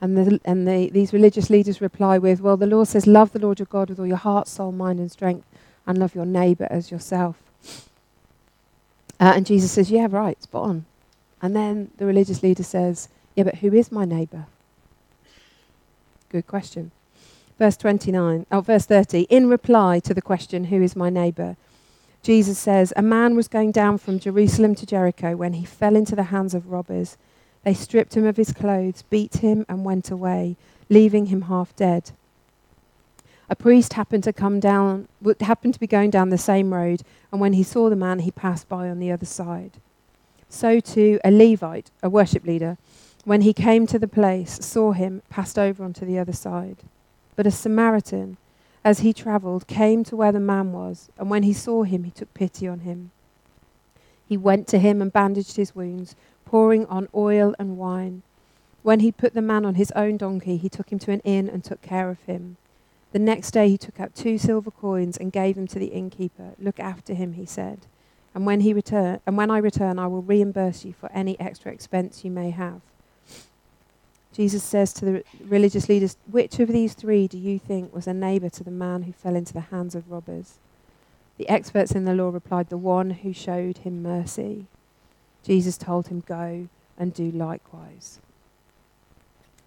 And, 0.00 0.16
the, 0.16 0.40
and 0.44 0.66
the, 0.66 0.90
these 0.90 1.12
religious 1.12 1.50
leaders 1.50 1.80
reply 1.80 2.18
with, 2.18 2.40
Well, 2.40 2.56
the 2.56 2.66
law 2.66 2.84
says, 2.84 3.06
Love 3.06 3.32
the 3.32 3.38
Lord 3.38 3.58
your 3.58 3.66
God 3.66 3.90
with 3.90 4.00
all 4.00 4.06
your 4.06 4.16
heart, 4.16 4.48
soul, 4.48 4.72
mind, 4.72 4.98
and 4.98 5.12
strength, 5.12 5.46
and 5.86 5.98
love 5.98 6.14
your 6.14 6.26
neighbor 6.26 6.66
as 6.70 6.90
yourself. 6.90 7.36
Uh, 9.20 9.34
and 9.36 9.46
Jesus 9.46 9.72
says, 9.72 9.90
Yeah, 9.90 10.08
right, 10.10 10.42
spot 10.42 10.62
on. 10.62 10.84
And 11.44 11.54
then 11.54 11.90
the 11.98 12.06
religious 12.06 12.42
leader 12.42 12.62
says, 12.62 13.10
Yeah, 13.34 13.44
but 13.44 13.56
who 13.56 13.74
is 13.74 13.92
my 13.92 14.06
neighbor? 14.06 14.46
Good 16.30 16.46
question. 16.46 16.90
Verse 17.58 17.76
29, 17.76 18.46
oh, 18.50 18.62
verse 18.62 18.86
30. 18.86 19.24
In 19.28 19.50
reply 19.50 19.98
to 20.00 20.14
the 20.14 20.22
question, 20.22 20.64
Who 20.64 20.80
is 20.80 20.96
my 20.96 21.10
neighbor? 21.10 21.58
Jesus 22.22 22.58
says, 22.58 22.94
A 22.96 23.02
man 23.02 23.36
was 23.36 23.46
going 23.46 23.72
down 23.72 23.98
from 23.98 24.18
Jerusalem 24.18 24.74
to 24.76 24.86
Jericho 24.86 25.36
when 25.36 25.52
he 25.52 25.66
fell 25.66 25.96
into 25.96 26.16
the 26.16 26.32
hands 26.32 26.54
of 26.54 26.70
robbers. 26.70 27.18
They 27.62 27.74
stripped 27.74 28.16
him 28.16 28.24
of 28.24 28.38
his 28.38 28.54
clothes, 28.54 29.02
beat 29.10 29.36
him, 29.36 29.66
and 29.68 29.84
went 29.84 30.10
away, 30.10 30.56
leaving 30.88 31.26
him 31.26 31.42
half 31.42 31.76
dead. 31.76 32.12
A 33.50 33.54
priest 33.54 33.92
happened 33.92 34.24
to 34.24 34.32
come 34.32 34.60
down, 34.60 35.08
happened 35.40 35.74
to 35.74 35.80
be 35.80 35.86
going 35.86 36.08
down 36.08 36.30
the 36.30 36.38
same 36.38 36.72
road, 36.72 37.02
and 37.30 37.38
when 37.38 37.52
he 37.52 37.62
saw 37.62 37.90
the 37.90 37.96
man, 37.96 38.20
he 38.20 38.30
passed 38.30 38.66
by 38.66 38.88
on 38.88 38.98
the 38.98 39.12
other 39.12 39.26
side. 39.26 39.72
So 40.54 40.78
too 40.78 41.18
a 41.24 41.32
Levite, 41.32 41.90
a 42.00 42.08
worship 42.08 42.46
leader, 42.46 42.78
when 43.24 43.40
he 43.40 43.52
came 43.52 43.88
to 43.88 43.98
the 43.98 44.06
place, 44.06 44.64
saw 44.64 44.92
him, 44.92 45.20
passed 45.28 45.58
over 45.58 45.82
onto 45.82 46.06
the 46.06 46.16
other 46.16 46.32
side. 46.32 46.76
But 47.34 47.48
a 47.48 47.50
Samaritan, 47.50 48.36
as 48.84 49.00
he 49.00 49.12
travelled, 49.12 49.66
came 49.66 50.04
to 50.04 50.14
where 50.14 50.30
the 50.30 50.38
man 50.38 50.72
was, 50.72 51.08
and 51.18 51.28
when 51.28 51.42
he 51.42 51.52
saw 51.52 51.82
him, 51.82 52.04
he 52.04 52.12
took 52.12 52.32
pity 52.34 52.68
on 52.68 52.80
him. 52.80 53.10
He 54.24 54.36
went 54.36 54.68
to 54.68 54.78
him 54.78 55.02
and 55.02 55.12
bandaged 55.12 55.56
his 55.56 55.74
wounds 55.74 56.14
pouring 56.44 56.86
on 56.86 57.08
oil 57.16 57.56
and 57.58 57.76
wine. 57.76 58.22
When 58.84 59.00
he 59.00 59.10
put 59.10 59.34
the 59.34 59.42
man 59.42 59.66
on 59.66 59.74
his 59.74 59.90
own 59.96 60.18
donkey, 60.18 60.56
he 60.56 60.68
took 60.68 60.92
him 60.92 61.00
to 61.00 61.10
an 61.10 61.20
inn 61.24 61.48
and 61.48 61.64
took 61.64 61.82
care 61.82 62.10
of 62.10 62.22
him. 62.22 62.58
The 63.10 63.18
next 63.18 63.50
day 63.50 63.68
he 63.68 63.76
took 63.76 63.98
out 63.98 64.14
two 64.14 64.38
silver 64.38 64.70
coins 64.70 65.16
and 65.16 65.32
gave 65.32 65.56
them 65.56 65.66
to 65.66 65.80
the 65.80 65.86
innkeeper. 65.86 66.52
Look 66.60 66.78
after 66.78 67.12
him, 67.12 67.32
he 67.32 67.44
said. 67.44 67.86
And 68.34 68.46
when 68.46 68.60
he 68.60 68.72
return 68.72 69.20
and 69.26 69.36
when 69.36 69.50
I 69.50 69.58
return 69.58 69.98
I 69.98 70.06
will 70.08 70.22
reimburse 70.22 70.84
you 70.84 70.92
for 70.92 71.10
any 71.12 71.38
extra 71.38 71.72
expense 71.72 72.24
you 72.24 72.30
may 72.30 72.50
have. 72.50 72.80
Jesus 74.32 74.64
says 74.64 74.92
to 74.94 75.04
the 75.04 75.24
religious 75.44 75.88
leaders, 75.88 76.16
Which 76.28 76.58
of 76.58 76.68
these 76.68 76.94
three 76.94 77.28
do 77.28 77.38
you 77.38 77.58
think 77.58 77.94
was 77.94 78.08
a 78.08 78.14
neighbor 78.14 78.50
to 78.50 78.64
the 78.64 78.70
man 78.72 79.02
who 79.02 79.12
fell 79.12 79.36
into 79.36 79.52
the 79.52 79.60
hands 79.60 79.94
of 79.94 80.10
robbers? 80.10 80.54
The 81.38 81.48
experts 81.48 81.92
in 81.92 82.04
the 82.04 82.14
law 82.14 82.30
replied, 82.30 82.68
The 82.68 82.76
one 82.76 83.10
who 83.10 83.32
showed 83.32 83.78
him 83.78 84.02
mercy. 84.02 84.66
Jesus 85.44 85.78
told 85.78 86.08
him, 86.08 86.24
Go 86.26 86.68
and 86.98 87.14
do 87.14 87.30
likewise 87.30 88.18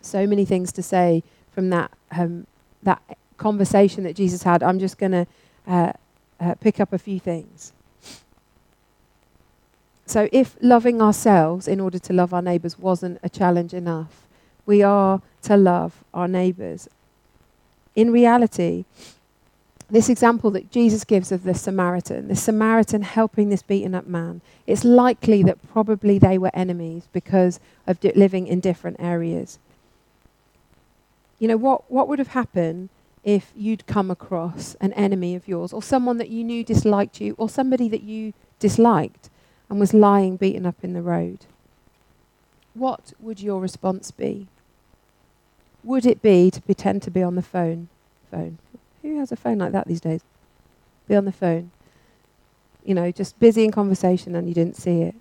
so 0.08 0.26
many 0.26 0.46
things 0.46 0.72
to 0.72 0.84
say 0.84 1.24
from 1.52 1.70
that 1.70 1.92
um, 2.12 2.48
that 2.84 3.02
conversation 3.38 4.04
that 4.04 4.16
Jesus 4.16 4.44
had. 4.44 4.64
I'm 4.64 4.80
just 4.80 4.98
going 4.98 5.12
to 5.12 5.28
uh, 5.68 5.94
uh, 6.40 6.56
pick 6.56 6.80
up 6.80 6.94
a 6.94 6.98
few 6.98 7.20
things. 7.20 7.74
So, 10.08 10.30
if 10.32 10.56
loving 10.62 11.02
ourselves 11.02 11.68
in 11.68 11.82
order 11.82 12.00
to 12.00 12.14
love 12.14 12.34
our 12.34 12.42
neighbours 12.42 12.80
wasn't 12.80 13.20
a 13.24 13.28
challenge 13.30 13.74
enough, 13.74 14.26
we 14.66 14.82
are 14.82 15.22
to 15.44 15.58
love 15.58 16.02
our 16.14 16.30
neighbours. 16.30 16.88
In 17.94 18.12
reality, 18.12 18.86
this 19.90 20.08
example 20.08 20.50
that 20.52 20.72
Jesus 20.72 21.04
gives 21.04 21.30
of 21.34 21.44
the 21.44 21.54
Samaritan, 21.54 22.30
the 22.30 22.38
Samaritan 22.38 23.02
helping 23.02 23.50
this 23.50 23.62
beaten 23.62 23.94
up 23.94 24.08
man, 24.08 24.40
it's 24.66 24.86
likely 24.86 25.44
that 25.44 25.58
probably 25.74 26.18
they 26.18 26.38
were 26.38 26.52
enemies 26.54 27.10
because 27.12 27.60
of 27.86 28.02
living 28.16 28.48
in 28.48 28.62
different 28.62 28.96
areas. 29.02 29.60
You 31.38 31.50
know, 31.50 31.58
what, 31.58 31.92
what 31.92 32.08
would 32.08 32.20
have 32.20 32.30
happened 32.30 32.88
if 33.26 33.52
you'd 33.58 33.86
come 33.88 34.10
across 34.10 34.76
an 34.80 34.94
enemy 34.94 35.36
of 35.36 35.50
yours 35.50 35.74
or 35.74 35.84
someone 35.84 36.18
that 36.18 36.30
you 36.30 36.46
knew 36.46 36.64
disliked 36.64 37.20
you 37.20 37.36
or 37.38 37.50
somebody 37.50 37.90
that 37.90 38.04
you 38.04 38.32
disliked 38.60 39.30
and 39.70 39.80
was 39.80 39.94
lying 39.94 40.38
beaten 40.38 40.66
up 40.66 40.84
in 40.84 40.94
the 40.94 41.02
road? 41.02 41.46
What 42.74 43.14
would 43.20 43.42
your 43.42 43.60
response 43.60 44.12
be? 44.12 44.48
Would 45.84 46.06
it 46.06 46.22
be 46.22 46.52
to 46.52 46.62
pretend 46.62 47.02
to 47.04 47.12
be 47.12 47.24
on 47.24 47.36
the 47.36 47.42
phone? 47.42 47.90
Phone. 48.30 48.58
Who 49.02 49.20
has 49.20 49.32
a 49.32 49.36
phone 49.36 49.58
like 49.58 49.72
that 49.72 49.88
these 49.88 50.02
days? 50.02 50.22
Be 51.08 51.16
on 51.16 51.26
the 51.26 51.32
phone. 51.32 51.72
You 52.84 52.94
know, 52.94 53.12
just 53.12 53.40
busy 53.40 53.64
in 53.64 53.72
conversation 53.72 54.36
and 54.36 54.48
you 54.48 54.54
didn't 54.54 54.78
see 54.78 55.02
it. 55.02 55.16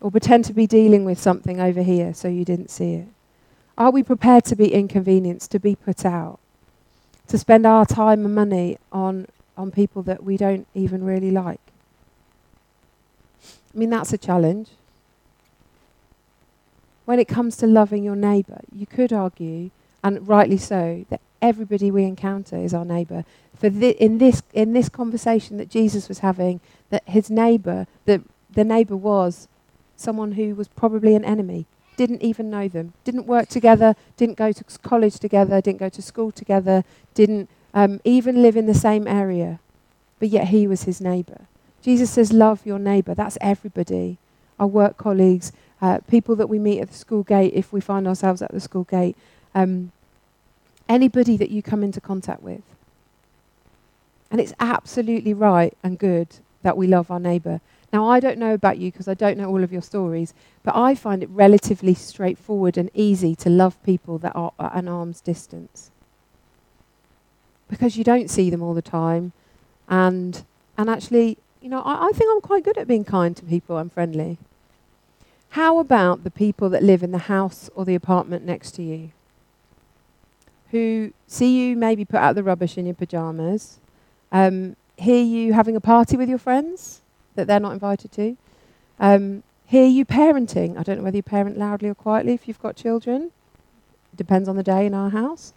Or 0.00 0.10
pretend 0.10 0.44
to 0.46 0.52
be 0.52 0.66
dealing 0.66 1.04
with 1.04 1.18
something 1.18 1.60
over 1.60 1.82
here 1.82 2.14
so 2.14 2.28
you 2.28 2.44
didn't 2.44 2.70
see 2.70 2.94
it. 2.94 3.08
Are 3.78 3.90
we 3.90 4.02
prepared 4.02 4.44
to 4.46 4.56
be 4.56 4.72
inconvenienced, 4.72 5.50
to 5.50 5.58
be 5.58 5.76
put 5.76 6.04
out, 6.04 6.38
to 7.28 7.36
spend 7.36 7.66
our 7.66 7.84
time 7.84 8.24
and 8.24 8.34
money 8.34 8.78
on, 8.90 9.26
on 9.56 9.70
people 9.70 10.02
that 10.04 10.22
we 10.22 10.36
don't 10.36 10.66
even 10.74 11.04
really 11.04 11.30
like? 11.30 11.60
I 13.76 13.78
mean, 13.78 13.90
that's 13.90 14.12
a 14.14 14.18
challenge. 14.18 14.70
When 17.04 17.18
it 17.18 17.28
comes 17.28 17.56
to 17.58 17.66
loving 17.66 18.02
your 18.02 18.16
neighbour, 18.16 18.62
you 18.74 18.86
could 18.86 19.12
argue, 19.12 19.70
and 20.02 20.26
rightly 20.26 20.56
so, 20.56 21.04
that 21.10 21.20
everybody 21.42 21.90
we 21.90 22.04
encounter 22.04 22.56
is 22.56 22.72
our 22.72 22.86
neighbour. 22.86 23.24
For 23.54 23.68
thi- 23.68 23.90
in 23.90 24.16
this 24.16 24.42
in 24.54 24.72
this 24.72 24.88
conversation 24.88 25.58
that 25.58 25.68
Jesus 25.68 26.08
was 26.08 26.20
having, 26.20 26.60
that 26.88 27.06
his 27.06 27.30
neighbour, 27.30 27.86
the 28.06 28.22
the 28.50 28.64
neighbour 28.64 28.96
was 28.96 29.46
someone 29.96 30.32
who 30.32 30.54
was 30.54 30.68
probably 30.68 31.14
an 31.14 31.24
enemy 31.24 31.66
didn't 31.96 32.22
even 32.22 32.50
know 32.50 32.68
them, 32.68 32.92
didn't 33.04 33.26
work 33.26 33.48
together, 33.48 33.94
didn't 34.16 34.36
go 34.36 34.52
to 34.52 34.64
college 34.82 35.18
together, 35.18 35.60
didn't 35.60 35.80
go 35.80 35.88
to 35.88 36.02
school 36.02 36.30
together, 36.30 36.84
didn't 37.14 37.48
um, 37.74 38.00
even 38.04 38.42
live 38.42 38.56
in 38.56 38.66
the 38.66 38.74
same 38.74 39.06
area, 39.06 39.58
but 40.18 40.28
yet 40.28 40.48
he 40.48 40.66
was 40.66 40.82
his 40.84 41.00
neighbor. 41.00 41.46
Jesus 41.86 42.10
says, 42.10 42.32
Love 42.32 42.66
your 42.66 42.80
neighbor. 42.80 43.14
That's 43.14 43.38
everybody. 43.40 44.18
Our 44.58 44.66
work 44.66 44.96
colleagues, 44.96 45.52
uh, 45.80 45.98
people 46.08 46.34
that 46.34 46.48
we 46.48 46.58
meet 46.58 46.80
at 46.80 46.88
the 46.88 46.96
school 46.96 47.22
gate 47.22 47.52
if 47.54 47.72
we 47.72 47.80
find 47.80 48.08
ourselves 48.08 48.42
at 48.42 48.50
the 48.50 48.58
school 48.58 48.82
gate, 48.82 49.16
um, 49.54 49.92
anybody 50.88 51.36
that 51.36 51.48
you 51.48 51.62
come 51.62 51.84
into 51.84 52.00
contact 52.00 52.42
with. 52.42 52.62
And 54.32 54.40
it's 54.40 54.52
absolutely 54.58 55.32
right 55.32 55.78
and 55.84 55.96
good 55.96 56.26
that 56.64 56.76
we 56.76 56.88
love 56.88 57.08
our 57.08 57.20
neighbor. 57.20 57.60
Now, 57.92 58.08
I 58.08 58.18
don't 58.18 58.38
know 58.38 58.52
about 58.52 58.78
you 58.78 58.90
because 58.90 59.06
I 59.06 59.14
don't 59.14 59.38
know 59.38 59.48
all 59.48 59.62
of 59.62 59.72
your 59.72 59.80
stories, 59.80 60.34
but 60.64 60.74
I 60.74 60.96
find 60.96 61.22
it 61.22 61.28
relatively 61.30 61.94
straightforward 61.94 62.76
and 62.76 62.90
easy 62.94 63.36
to 63.36 63.48
love 63.48 63.80
people 63.84 64.18
that 64.18 64.34
are 64.34 64.52
at 64.58 64.74
an 64.74 64.88
arm's 64.88 65.20
distance. 65.20 65.92
Because 67.70 67.96
you 67.96 68.02
don't 68.02 68.28
see 68.28 68.50
them 68.50 68.60
all 68.60 68.74
the 68.74 68.82
time. 68.82 69.30
And, 69.88 70.44
and 70.76 70.90
actually, 70.90 71.38
you 71.66 71.70
know, 71.70 71.82
I, 71.82 72.06
I 72.06 72.12
think 72.12 72.30
I'm 72.32 72.40
quite 72.40 72.62
good 72.62 72.78
at 72.78 72.86
being 72.86 73.04
kind 73.04 73.36
to 73.36 73.44
people 73.44 73.76
and 73.76 73.92
friendly. 73.92 74.38
How 75.48 75.80
about 75.80 76.22
the 76.22 76.30
people 76.30 76.70
that 76.70 76.80
live 76.80 77.02
in 77.02 77.10
the 77.10 77.26
house 77.26 77.68
or 77.74 77.84
the 77.84 77.96
apartment 77.96 78.44
next 78.44 78.70
to 78.76 78.84
you? 78.84 79.10
Who 80.70 81.12
see 81.26 81.58
you 81.58 81.74
maybe 81.74 82.04
put 82.04 82.20
out 82.20 82.36
the 82.36 82.44
rubbish 82.44 82.78
in 82.78 82.86
your 82.86 82.94
pajamas, 82.94 83.80
um, 84.30 84.76
hear 84.96 85.20
you 85.20 85.54
having 85.54 85.74
a 85.74 85.80
party 85.80 86.16
with 86.16 86.28
your 86.28 86.38
friends, 86.38 87.00
that 87.34 87.48
they're 87.48 87.58
not 87.58 87.72
invited 87.72 88.12
to. 88.12 88.36
Um, 89.00 89.42
hear 89.64 89.86
you 89.86 90.04
parenting. 90.04 90.78
I 90.78 90.84
don't 90.84 90.98
know 90.98 91.02
whether 91.02 91.16
you 91.16 91.24
parent 91.24 91.58
loudly 91.58 91.88
or 91.88 91.96
quietly 91.96 92.32
if 92.32 92.46
you've 92.46 92.62
got 92.62 92.76
children. 92.76 93.32
Depends 94.14 94.48
on 94.48 94.54
the 94.54 94.62
day 94.62 94.86
in 94.86 94.94
our 94.94 95.10
house. 95.10 95.52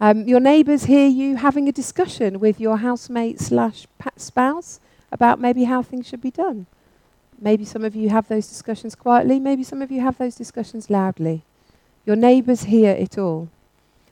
Um, 0.00 0.26
your 0.26 0.40
neighbours 0.40 0.86
hear 0.86 1.06
you 1.06 1.36
having 1.36 1.68
a 1.68 1.72
discussion 1.72 2.40
with 2.40 2.58
your 2.58 2.78
housemate 2.78 3.38
slash 3.38 3.86
spouse 4.16 4.80
about 5.14 5.40
maybe 5.40 5.64
how 5.64 5.80
things 5.80 6.08
should 6.08 6.20
be 6.20 6.30
done. 6.30 6.66
Maybe 7.40 7.64
some 7.64 7.84
of 7.84 7.94
you 7.94 8.10
have 8.10 8.28
those 8.28 8.48
discussions 8.48 8.94
quietly. 8.94 9.38
Maybe 9.38 9.62
some 9.62 9.80
of 9.80 9.90
you 9.90 10.00
have 10.00 10.18
those 10.18 10.34
discussions 10.34 10.90
loudly. 10.90 11.42
Your 12.04 12.16
neighbours 12.16 12.64
hear 12.64 12.90
it 12.90 13.16
all. 13.16 13.48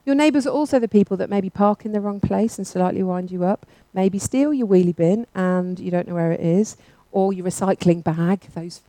Your 0.07 0.15
neighbours 0.15 0.47
are 0.47 0.51
also 0.51 0.79
the 0.79 0.89
people 0.89 1.17
that 1.17 1.29
maybe 1.29 1.51
park 1.51 1.85
in 1.85 1.93
the 1.93 2.01
wrong 2.01 2.21
place 2.21 2.57
and 2.57 2.67
slightly 2.67 3.03
wind 3.03 3.31
you 3.31 3.45
up, 3.45 3.67
maybe 3.93 4.19
steal 4.19 4.55
your 4.55 4.67
wheelie 4.67 4.97
bin 4.97 5.27
and 5.35 5.79
you 5.79 5.91
don't 5.91 6.09
know 6.09 6.15
where 6.15 6.33
it 6.33 6.41
is, 6.41 6.77
or 7.11 7.33
your 7.33 7.47
recycling 7.47 8.03
bag, 8.03 8.41
those 8.55 8.81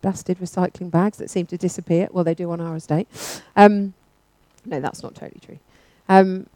blasted 0.00 0.38
recycling 0.38 0.90
bags 0.90 1.18
that 1.18 1.28
seem 1.28 1.46
to 1.46 1.56
disappear. 1.56 2.08
Well, 2.10 2.24
they 2.24 2.34
do 2.34 2.50
on 2.50 2.60
our 2.60 2.76
estate. 2.76 3.08
Um, 3.56 3.94
no, 4.64 4.80
that's 4.80 5.02
not 5.02 5.14
totally 5.14 5.40
true. 5.44 5.58
Um, 6.08 6.46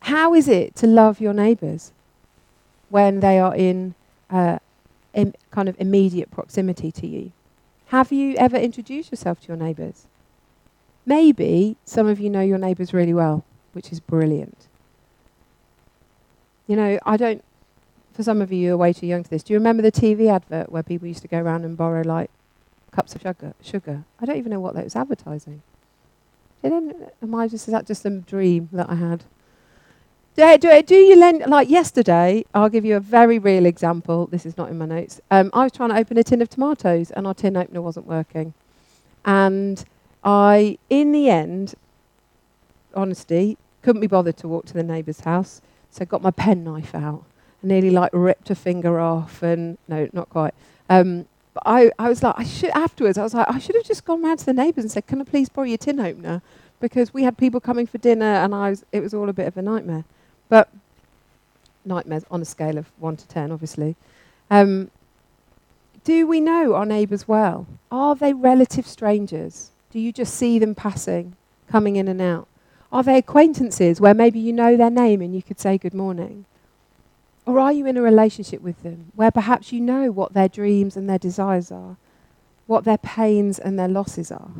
how 0.00 0.34
is 0.34 0.48
it 0.48 0.74
to 0.76 0.86
love 0.86 1.20
your 1.20 1.32
neighbours 1.32 1.92
when 2.90 3.20
they 3.20 3.38
are 3.38 3.54
in 3.54 3.94
uh, 4.34 4.58
Im- 5.14 5.34
kind 5.50 5.68
of 5.68 5.76
immediate 5.78 6.30
proximity 6.30 6.90
to 6.90 7.06
you? 7.06 7.32
Have 7.86 8.10
you 8.10 8.34
ever 8.36 8.56
introduced 8.56 9.12
yourself 9.12 9.40
to 9.42 9.48
your 9.48 9.56
neighbours? 9.56 10.06
Maybe 11.06 11.76
some 11.84 12.06
of 12.06 12.18
you 12.18 12.28
know 12.28 12.40
your 12.40 12.58
neighbours 12.58 12.92
really 12.92 13.14
well, 13.14 13.44
which 13.72 13.92
is 13.92 14.00
brilliant. 14.00 14.66
You 16.66 16.76
know, 16.76 16.98
I 17.04 17.16
don't 17.16 17.44
for 18.14 18.22
some 18.22 18.40
of 18.40 18.52
you, 18.52 18.58
you're 18.58 18.76
way 18.76 18.92
too 18.92 19.06
young 19.06 19.24
for 19.24 19.28
this. 19.28 19.42
Do 19.42 19.52
you 19.52 19.58
remember 19.58 19.82
the 19.82 19.92
TV 19.92 20.28
advert 20.32 20.70
where 20.70 20.84
people 20.84 21.08
used 21.08 21.22
to 21.22 21.28
go 21.28 21.38
around 21.38 21.64
and 21.64 21.76
borrow 21.76 22.02
like 22.02 22.30
cups 22.92 23.14
of 23.14 23.22
sugar? 23.22 23.54
Sugar. 23.60 24.04
I 24.20 24.24
don't 24.24 24.36
even 24.36 24.50
know 24.50 24.60
what 24.60 24.74
that 24.74 24.84
was 24.84 24.96
advertising. 24.96 25.62
Am 26.62 27.34
I 27.34 27.48
just 27.48 27.68
is 27.68 27.72
that 27.72 27.86
just 27.86 28.06
a 28.06 28.10
dream 28.10 28.68
that 28.72 28.88
I 28.88 28.94
had? 28.94 29.24
Do, 30.36 30.58
do, 30.58 30.82
do 30.82 30.96
you 30.96 31.14
lend 31.14 31.46
like 31.46 31.70
yesterday? 31.70 32.44
I'll 32.52 32.68
give 32.68 32.84
you 32.84 32.96
a 32.96 33.00
very 33.00 33.38
real 33.38 33.66
example. 33.66 34.26
This 34.26 34.44
is 34.44 34.56
not 34.56 34.68
in 34.68 34.76
my 34.76 34.86
notes. 34.86 35.20
Um, 35.30 35.48
I 35.52 35.62
was 35.62 35.70
trying 35.70 35.90
to 35.90 35.96
open 35.96 36.18
a 36.18 36.24
tin 36.24 36.42
of 36.42 36.48
tomatoes, 36.48 37.12
and 37.12 37.24
our 37.24 37.34
tin 37.34 37.56
opener 37.56 37.80
wasn't 37.80 38.06
working. 38.06 38.52
And 39.24 39.84
I, 40.24 40.76
in 40.90 41.12
the 41.12 41.30
end, 41.30 41.76
honesty, 42.96 43.56
couldn't 43.82 44.00
be 44.00 44.08
bothered 44.08 44.36
to 44.38 44.48
walk 44.48 44.66
to 44.66 44.74
the 44.74 44.82
neighbour's 44.82 45.20
house, 45.20 45.62
so 45.90 46.02
I 46.02 46.04
got 46.06 46.20
my 46.20 46.32
penknife 46.32 46.96
out 46.96 47.22
and 47.62 47.68
nearly 47.68 47.90
like 47.90 48.10
ripped 48.12 48.50
a 48.50 48.56
finger 48.56 48.98
off, 48.98 49.40
and 49.40 49.78
no, 49.86 50.08
not 50.12 50.30
quite. 50.30 50.54
Um, 50.90 51.26
but 51.52 51.62
I, 51.64 51.92
I 51.96 52.08
was 52.08 52.24
like, 52.24 52.34
I 52.36 52.42
should 52.42 52.70
afterwards. 52.70 53.18
I 53.18 53.22
was 53.22 53.34
like, 53.34 53.48
I 53.48 53.60
should 53.60 53.76
have 53.76 53.84
just 53.84 54.04
gone 54.04 54.20
round 54.24 54.40
to 54.40 54.46
the 54.46 54.52
neighbours 54.52 54.82
and 54.82 54.90
said, 54.90 55.06
"Can 55.06 55.20
I 55.20 55.24
please 55.24 55.48
borrow 55.48 55.68
your 55.68 55.78
tin 55.78 56.00
opener?" 56.00 56.42
Because 56.80 57.14
we 57.14 57.22
had 57.22 57.38
people 57.38 57.60
coming 57.60 57.86
for 57.86 57.98
dinner, 57.98 58.24
and 58.24 58.52
I 58.52 58.70
was, 58.70 58.84
it 58.90 58.98
was 58.98 59.14
all 59.14 59.28
a 59.28 59.32
bit 59.32 59.46
of 59.46 59.56
a 59.56 59.62
nightmare. 59.62 60.04
But 60.48 60.70
nightmares 61.84 62.24
on 62.30 62.42
a 62.42 62.44
scale 62.44 62.78
of 62.78 62.90
one 62.98 63.16
to 63.16 63.26
ten, 63.28 63.50
obviously. 63.52 63.96
Um, 64.50 64.90
do 66.04 66.26
we 66.26 66.40
know 66.40 66.74
our 66.74 66.86
neighbours 66.86 67.26
well? 67.26 67.66
Are 67.90 68.14
they 68.14 68.32
relative 68.32 68.86
strangers? 68.86 69.70
Do 69.90 69.98
you 69.98 70.12
just 70.12 70.34
see 70.34 70.58
them 70.58 70.74
passing, 70.74 71.36
coming 71.68 71.96
in 71.96 72.08
and 72.08 72.20
out? 72.20 72.46
Are 72.92 73.02
they 73.02 73.18
acquaintances 73.18 74.00
where 74.00 74.14
maybe 74.14 74.38
you 74.38 74.52
know 74.52 74.76
their 74.76 74.90
name 74.90 75.20
and 75.20 75.34
you 75.34 75.42
could 75.42 75.58
say 75.58 75.78
good 75.78 75.94
morning? 75.94 76.44
Or 77.46 77.58
are 77.58 77.72
you 77.72 77.86
in 77.86 77.96
a 77.96 78.02
relationship 78.02 78.60
with 78.62 78.82
them 78.82 79.12
where 79.14 79.30
perhaps 79.30 79.72
you 79.72 79.80
know 79.80 80.10
what 80.10 80.32
their 80.32 80.48
dreams 80.48 80.96
and 80.96 81.08
their 81.08 81.18
desires 81.18 81.70
are? 81.70 81.96
what 82.66 82.84
their 82.84 82.98
pains 82.98 83.58
and 83.58 83.78
their 83.78 83.88
losses 83.88 84.30
are. 84.32 84.50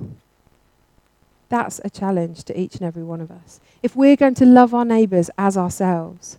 That's 1.49 1.81
a 1.85 1.91
challenge 1.91 2.45
to 2.45 2.59
each 2.59 2.77
and 2.77 2.83
every 2.83 3.03
one 3.03 3.21
of 3.21 3.31
us. 3.31 3.61
If 3.83 3.95
we're 3.95 4.17
going 4.17 4.35
to 4.37 4.47
love 4.47 4.75
our 4.75 4.85
neighbours 4.85 5.31
as 5.37 5.57
ourselves, 5.57 6.39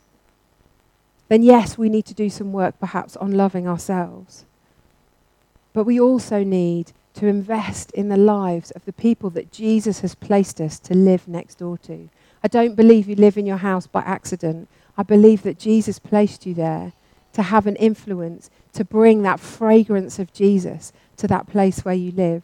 then 1.28 1.44
yes, 1.44 1.78
we 1.78 1.90
need 1.90 2.06
to 2.06 2.14
do 2.14 2.30
some 2.30 2.54
work 2.54 2.80
perhaps 2.80 3.16
on 3.18 3.32
loving 3.32 3.68
ourselves. 3.68 4.46
But 5.74 5.86
we 5.86 6.00
also 6.00 6.44
need 6.44 6.92
to 7.16 7.28
invest 7.28 7.92
in 7.92 8.10
the 8.10 8.18
lives 8.18 8.72
of 8.72 8.86
the 8.86 8.94
people 8.94 9.30
that 9.32 9.52
Jesus 9.52 10.02
has 10.02 10.16
placed 10.16 10.60
us 10.60 10.80
to 10.80 10.94
live 10.94 11.28
next 11.28 11.56
door 11.56 11.78
to. 11.80 12.10
I 12.44 12.48
don't 12.48 12.76
believe 12.76 13.08
you 13.08 13.16
live 13.16 13.38
in 13.38 13.46
your 13.46 13.58
house 13.58 13.88
by 13.88 14.02
accident. 14.02 14.68
I 14.98 15.04
believe 15.04 15.44
that 15.44 15.58
Jesus 15.58 15.98
placed 15.98 16.46
you 16.46 16.54
there 16.54 16.94
to 17.34 17.44
have 17.44 17.68
an 17.68 17.76
influence, 17.78 18.50
to 18.74 18.86
bring 18.86 19.24
that 19.24 19.40
fragrance 19.40 20.20
of 20.20 20.34
Jesus 20.34 20.94
to 21.18 21.28
that 21.28 21.48
place 21.48 21.84
where 21.84 21.96
you 21.96 22.12
live. 22.12 22.44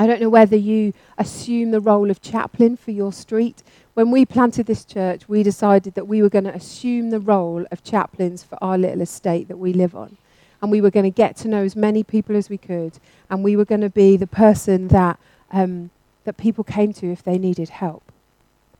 I 0.00 0.06
don't 0.06 0.22
know 0.22 0.30
whether 0.30 0.56
you 0.56 0.94
assume 1.18 1.72
the 1.72 1.80
role 1.80 2.10
of 2.10 2.22
chaplain 2.22 2.78
for 2.78 2.90
your 2.90 3.12
street. 3.12 3.62
When 3.92 4.10
we 4.10 4.24
planted 4.24 4.64
this 4.64 4.86
church, 4.86 5.28
we 5.28 5.42
decided 5.42 5.92
that 5.92 6.08
we 6.08 6.22
were 6.22 6.30
going 6.30 6.44
to 6.44 6.54
assume 6.54 7.10
the 7.10 7.20
role 7.20 7.66
of 7.70 7.84
chaplains 7.84 8.42
for 8.42 8.56
our 8.64 8.78
little 8.78 9.02
estate 9.02 9.48
that 9.48 9.58
we 9.58 9.74
live 9.74 9.94
on. 9.94 10.16
And 10.62 10.70
we 10.70 10.80
were 10.80 10.90
going 10.90 11.04
to 11.04 11.14
get 11.14 11.36
to 11.36 11.48
know 11.48 11.64
as 11.64 11.76
many 11.76 12.02
people 12.02 12.34
as 12.34 12.48
we 12.48 12.56
could. 12.56 12.94
And 13.28 13.44
we 13.44 13.56
were 13.56 13.66
going 13.66 13.82
to 13.82 13.90
be 13.90 14.16
the 14.16 14.26
person 14.26 14.88
that, 14.88 15.18
um, 15.52 15.90
that 16.24 16.38
people 16.38 16.64
came 16.64 16.94
to 16.94 17.12
if 17.12 17.22
they 17.22 17.36
needed 17.36 17.68
help. 17.68 18.02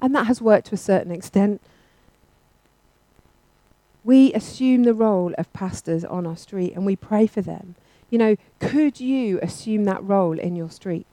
And 0.01 0.15
that 0.15 0.27
has 0.27 0.41
worked 0.41 0.69
to 0.69 0.75
a 0.75 0.79
certain 0.79 1.13
extent. 1.13 1.61
We 4.05 4.33
assume 4.33 4.85
the 4.85 4.95
role 4.95 5.35
of 5.37 5.53
pastors 5.53 6.03
on 6.03 6.27
our 6.27 6.39
street 6.39 6.73
and 6.73 6.87
we 6.87 6.97
pray 6.97 7.27
for 7.27 7.43
them. 7.43 7.75
You 8.09 8.17
know, 8.17 8.37
could 8.59 9.01
you 9.01 9.39
assume 9.43 9.85
that 9.85 10.03
role 10.03 10.39
in 10.39 10.57
your 10.57 10.71
street? 10.71 11.07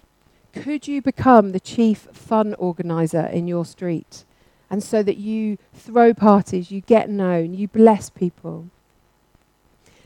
Could 0.53 0.87
you 0.87 1.01
become 1.01 1.51
the 1.51 1.59
chief 1.59 2.07
fun 2.11 2.53
organizer 2.55 3.25
in 3.25 3.47
your 3.47 3.65
street? 3.65 4.23
And 4.69 4.83
so 4.83 5.01
that 5.03 5.17
you 5.17 5.57
throw 5.73 6.13
parties, 6.13 6.71
you 6.71 6.81
get 6.81 7.09
known, 7.09 7.53
you 7.53 7.67
bless 7.67 8.09
people. 8.09 8.69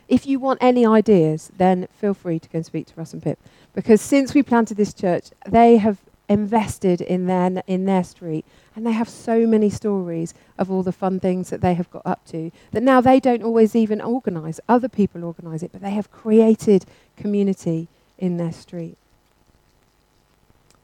If 0.07 0.27
you 0.27 0.39
want 0.39 0.59
any 0.61 0.85
ideas, 0.85 1.51
then 1.57 1.87
feel 1.97 2.13
free 2.13 2.37
to 2.37 2.49
go 2.49 2.57
and 2.57 2.65
speak 2.65 2.87
to 2.87 2.93
Russ 2.95 3.13
and 3.13 3.23
Pip. 3.23 3.39
Because 3.73 4.01
since 4.01 4.33
we 4.33 4.43
planted 4.43 4.77
this 4.77 4.93
church, 4.93 5.29
they 5.47 5.77
have 5.77 5.99
invested 6.27 7.01
in 7.01 7.27
their, 7.27 7.63
in 7.67 7.85
their 7.85 8.03
street. 8.03 8.45
And 8.75 8.85
they 8.85 8.91
have 8.91 9.09
so 9.09 9.45
many 9.47 9.69
stories 9.69 10.33
of 10.57 10.69
all 10.69 10.83
the 10.83 10.91
fun 10.91 11.19
things 11.19 11.49
that 11.49 11.61
they 11.61 11.73
have 11.73 11.89
got 11.91 12.05
up 12.05 12.25
to 12.27 12.51
that 12.71 12.83
now 12.83 13.01
they 13.01 13.19
don't 13.19 13.43
always 13.43 13.75
even 13.75 14.01
organise. 14.01 14.59
Other 14.69 14.89
people 14.89 15.23
organise 15.23 15.63
it, 15.63 15.71
but 15.71 15.81
they 15.81 15.91
have 15.91 16.11
created 16.11 16.85
community 17.17 17.87
in 18.17 18.37
their 18.37 18.51
street. 18.51 18.97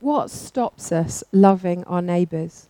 What 0.08 0.32
stops 0.32 0.93
us 0.93 1.22
loving 1.34 1.84
our 1.84 2.02
neighbours? 2.02 2.70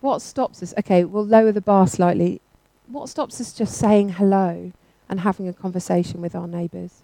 What 0.00 0.22
stops 0.22 0.62
us? 0.62 0.72
Okay, 0.78 1.04
we'll 1.04 1.22
lower 1.22 1.52
the 1.52 1.60
bar 1.60 1.86
slightly. 1.86 2.40
What 2.86 3.10
stops 3.10 3.42
us 3.42 3.52
just 3.52 3.76
saying 3.76 4.08
hello 4.12 4.72
and 5.06 5.20
having 5.20 5.48
a 5.48 5.52
conversation 5.52 6.22
with 6.22 6.34
our 6.34 6.48
neighbours? 6.48 7.02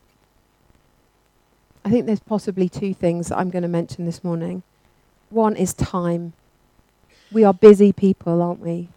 I 1.85 1.91
think 1.91 2.07
there's 2.07 2.19
possibly 2.19 2.71
two 2.71 2.95
things 2.95 3.29
that 3.29 3.37
I'm 3.37 3.51
going 3.51 3.61
to 3.61 3.69
mention 3.69 4.07
this 4.07 4.25
morning. 4.25 4.63
One 5.29 5.55
is 5.55 5.75
time. 5.75 6.33
We 7.31 7.45
are 7.45 7.53
busy 7.53 7.93
people, 7.93 8.41
aren't 8.41 8.61
we? 8.61 8.89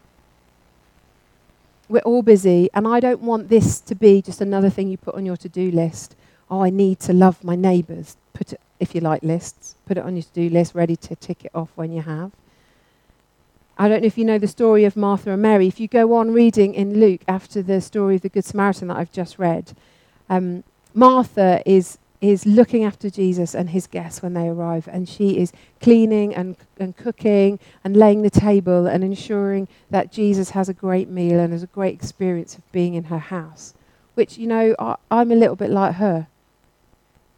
We're 1.89 2.00
all 2.04 2.24
busy, 2.24 2.70
and 2.74 2.88
I 2.88 3.02
don't 3.02 3.20
want 3.20 3.50
this 3.50 3.82
to 3.82 3.94
be 3.94 4.22
just 4.22 4.39
another 4.39 4.70
thing 4.70 4.88
you 4.88 4.96
put 4.96 5.15
on 5.15 5.26
your 5.26 5.36
to 5.36 5.50
do 5.50 5.70
list. 5.70 6.15
Oh, 6.50 6.63
I 6.63 6.70
need 6.70 7.02
to 7.02 7.12
love 7.12 7.44
my 7.44 7.58
neighbours. 7.58 8.15
Put 8.32 8.54
it, 8.54 8.62
if 8.80 8.96
you 8.96 9.02
like 9.02 9.24
lists, 9.24 9.76
put 9.86 9.98
it 9.98 10.04
on 10.04 10.16
your 10.16 10.24
to 10.24 10.30
do 10.34 10.50
list, 10.50 10.76
ready 10.76 10.96
to 10.96 11.16
tick 11.16 11.46
it 11.46 11.52
off 11.54 11.70
when 11.76 11.92
you 11.92 12.02
have. 12.02 12.32
I 13.78 13.90
don't 13.90 14.02
know 14.02 14.08
if 14.08 14.18
you 14.18 14.24
know 14.24 14.40
the 14.40 14.48
story 14.48 14.86
of 14.86 14.96
Martha 14.96 15.32
and 15.32 15.42
Mary. 15.42 15.68
If 15.68 15.80
you 15.80 15.88
go 15.88 16.14
on 16.16 16.32
reading 16.32 16.74
in 16.74 17.00
Luke 17.00 17.22
after 17.28 17.62
the 17.62 17.82
story 17.82 18.16
of 18.16 18.22
the 18.22 18.30
Good 18.30 18.46
Samaritan 18.46 18.88
that 18.88 18.98
I've 18.98 19.12
just 19.12 19.38
read, 19.38 19.74
um, 20.30 20.64
Martha 20.94 21.62
is 21.66 21.98
is 22.22 22.46
looking 22.46 22.84
after 22.84 23.10
Jesus 23.10 23.54
and 23.54 23.70
his 23.70 23.88
guests 23.88 24.22
when 24.22 24.34
they 24.34 24.48
arrive, 24.48 24.88
and 24.92 25.08
she 25.08 25.38
is 25.38 25.52
cleaning 25.82 26.34
and, 26.34 26.56
and 26.80 26.96
cooking 26.96 27.60
and 27.84 27.96
laying 27.96 28.22
the 28.22 28.30
table 28.30 28.88
and 28.88 29.04
ensuring 29.04 29.68
that 29.90 30.12
Jesus 30.12 30.52
has 30.52 30.70
a 30.70 30.74
great 30.74 31.10
meal 31.10 31.40
and 31.40 31.54
has 31.54 31.64
a 31.64 31.68
great 31.68 31.94
experience 31.94 32.58
of 32.58 32.72
being 32.72 32.96
in 32.96 33.06
her 33.06 33.20
house. 33.20 33.74
Which, 34.16 34.38
you 34.38 34.48
know, 34.48 34.76
I, 34.80 34.96
I'm 35.12 35.32
a 35.32 35.36
little 35.36 35.56
bit 35.56 35.70
like 35.70 35.96
her. 35.96 36.28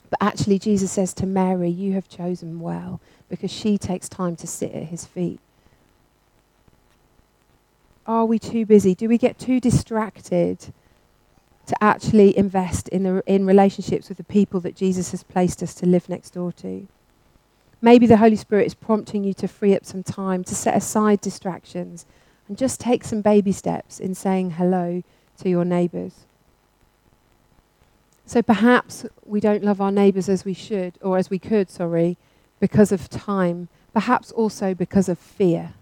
But 0.10 0.20
actually, 0.22 0.60
Jesus 0.60 0.91
says 0.91 1.13
to 1.15 1.26
Mary, 1.26 1.70
You 1.70 1.93
have 1.93 2.08
chosen 2.08 2.60
well, 2.60 3.02
because 3.30 3.52
she 3.52 3.78
takes 3.78 4.08
time 4.08 4.36
to 4.38 4.48
sit 4.48 4.72
at 4.74 4.84
his 4.84 5.06
feet. 5.06 5.39
Are 8.06 8.26
we 8.26 8.39
too 8.39 8.65
busy? 8.65 8.96
Do 8.96 9.10
we 9.10 9.17
get 9.17 9.38
too 9.38 9.60
distracted? 9.60 10.74
to 11.67 11.84
actually 11.84 12.36
invest 12.38 12.88
in, 12.89 13.04
the, 13.04 13.22
in 13.26 13.46
relationships 13.46 14.08
with 14.08 14.17
the 14.17 14.24
people 14.24 14.60
that 14.62 14.76
Jesus 14.76 15.12
has 15.12 15.22
placed 15.22 15.62
us 15.62 15.74
to 15.76 15.86
live 15.86 16.08
next 16.08 16.32
door 16.32 16.52
to. 16.54 16.88
Maybe 17.82 18.08
the 18.08 18.17
Holy 18.17 18.38
Spirit 18.38 18.65
is 18.65 18.74
prompting 18.74 19.24
you 19.24 19.34
to 19.36 19.48
free 19.48 19.76
up 19.76 19.86
some 19.86 20.02
time, 20.02 20.43
to 20.46 20.56
set 20.56 20.76
aside 20.76 21.22
distractions, 21.22 22.06
and 22.48 22.58
just 22.58 22.80
take 22.80 23.04
some 23.04 23.22
baby 23.22 23.52
steps 23.52 24.00
in 24.00 24.15
saying 24.15 24.52
hello 24.52 25.04
to 25.39 25.50
your 25.50 25.65
neighbours. 25.65 26.26
So 28.27 28.41
perhaps 28.41 29.05
we 29.25 29.39
don't 29.39 29.63
love 29.63 29.79
our 29.79 29.91
neighbours 29.91 30.27
as 30.27 30.43
we 30.43 30.53
should, 30.53 30.99
or 31.01 31.17
as 31.17 31.29
we 31.29 31.39
could, 31.39 31.69
sorry, 31.69 32.17
because 32.59 32.91
of 32.91 33.09
time, 33.09 33.69
perhaps 33.93 34.33
also 34.33 34.73
because 34.73 35.07
of 35.07 35.17
fear. 35.17 35.73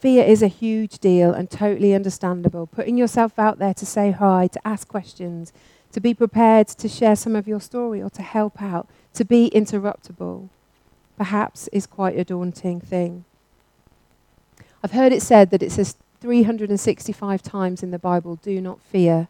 Fear 0.00 0.24
is 0.24 0.42
a 0.42 0.48
huge 0.48 0.98
deal 0.98 1.30
and 1.32 1.50
totally 1.50 1.94
understandable. 1.94 2.66
Putting 2.66 2.96
yourself 2.96 3.38
out 3.38 3.58
there 3.58 3.74
to 3.74 3.84
say 3.84 4.12
hi, 4.12 4.46
to 4.46 4.66
ask 4.66 4.88
questions, 4.88 5.52
to 5.92 6.00
be 6.00 6.14
prepared 6.14 6.68
to 6.68 6.88
share 6.88 7.16
some 7.16 7.36
of 7.36 7.46
your 7.46 7.60
story 7.60 8.02
or 8.02 8.08
to 8.10 8.22
help 8.22 8.62
out, 8.62 8.88
to 9.12 9.26
be 9.26 9.50
interruptible, 9.54 10.48
perhaps 11.18 11.68
is 11.68 11.86
quite 11.86 12.18
a 12.18 12.24
daunting 12.24 12.80
thing. 12.80 13.26
I've 14.82 14.92
heard 14.92 15.12
it 15.12 15.20
said 15.20 15.50
that 15.50 15.62
it 15.62 15.72
says 15.72 15.96
365 16.22 17.42
times 17.42 17.82
in 17.82 17.90
the 17.90 17.98
Bible, 17.98 18.36
do 18.36 18.58
not 18.62 18.80
fear. 18.80 19.28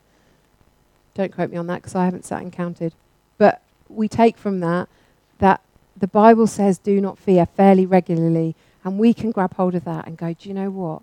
Don't 1.16 1.32
quote 1.32 1.50
me 1.50 1.56
on 1.56 1.66
that 1.68 1.76
because 1.76 1.94
I 1.94 2.04
haven't 2.04 2.26
sat 2.26 2.42
and 2.42 2.52
counted. 2.52 2.92
But 3.38 3.62
we 3.88 4.06
take 4.06 4.36
from 4.36 4.60
that 4.60 4.88
that 5.38 5.62
the 5.96 6.06
Bible 6.06 6.46
says 6.46 6.76
do 6.76 7.00
not 7.00 7.18
fear 7.18 7.46
fairly 7.46 7.86
regularly. 7.86 8.54
And 8.84 8.98
we 8.98 9.14
can 9.14 9.30
grab 9.30 9.54
hold 9.54 9.74
of 9.74 9.84
that 9.84 10.06
and 10.06 10.18
go, 10.18 10.34
do 10.34 10.48
you 10.48 10.54
know 10.54 10.70
what? 10.70 11.02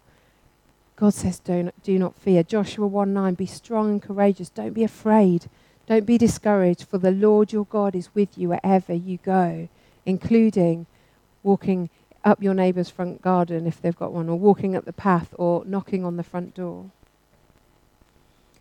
God 0.96 1.16
says, 1.16 1.40
do 1.40 1.64
not, 1.64 1.74
do 1.84 1.98
not 1.98 2.16
fear. 2.16 2.44
Joshua 2.44 2.86
1 2.86 3.12
9, 3.12 3.34
be 3.34 3.48
strong 3.48 3.90
and 3.90 4.02
courageous. 4.02 4.50
Don't 4.50 4.74
be 4.74 4.84
afraid. 4.84 5.50
Don't 5.88 6.06
be 6.06 6.18
discouraged, 6.18 6.84
for 6.84 7.00
the 7.00 7.12
Lord 7.12 7.52
your 7.52 7.66
God 7.66 7.96
is 7.96 8.14
with 8.14 8.38
you 8.38 8.50
wherever 8.50 8.94
you 8.94 9.18
go, 9.18 9.68
including 10.06 10.86
walking 11.42 11.90
up 12.24 12.42
your 12.42 12.54
neighbour's 12.54 12.90
front 12.90 13.22
garden 13.22 13.68
if 13.68 13.82
they've 13.82 13.96
got 13.96 14.14
one, 14.14 14.30
or 14.30 14.38
walking 14.38 14.76
up 14.76 14.86
the 14.86 14.94
path, 14.94 15.34
or 15.38 15.66
knocking 15.66 16.06
on 16.06 16.16
the 16.16 16.24
front 16.24 16.54
door. 16.56 16.92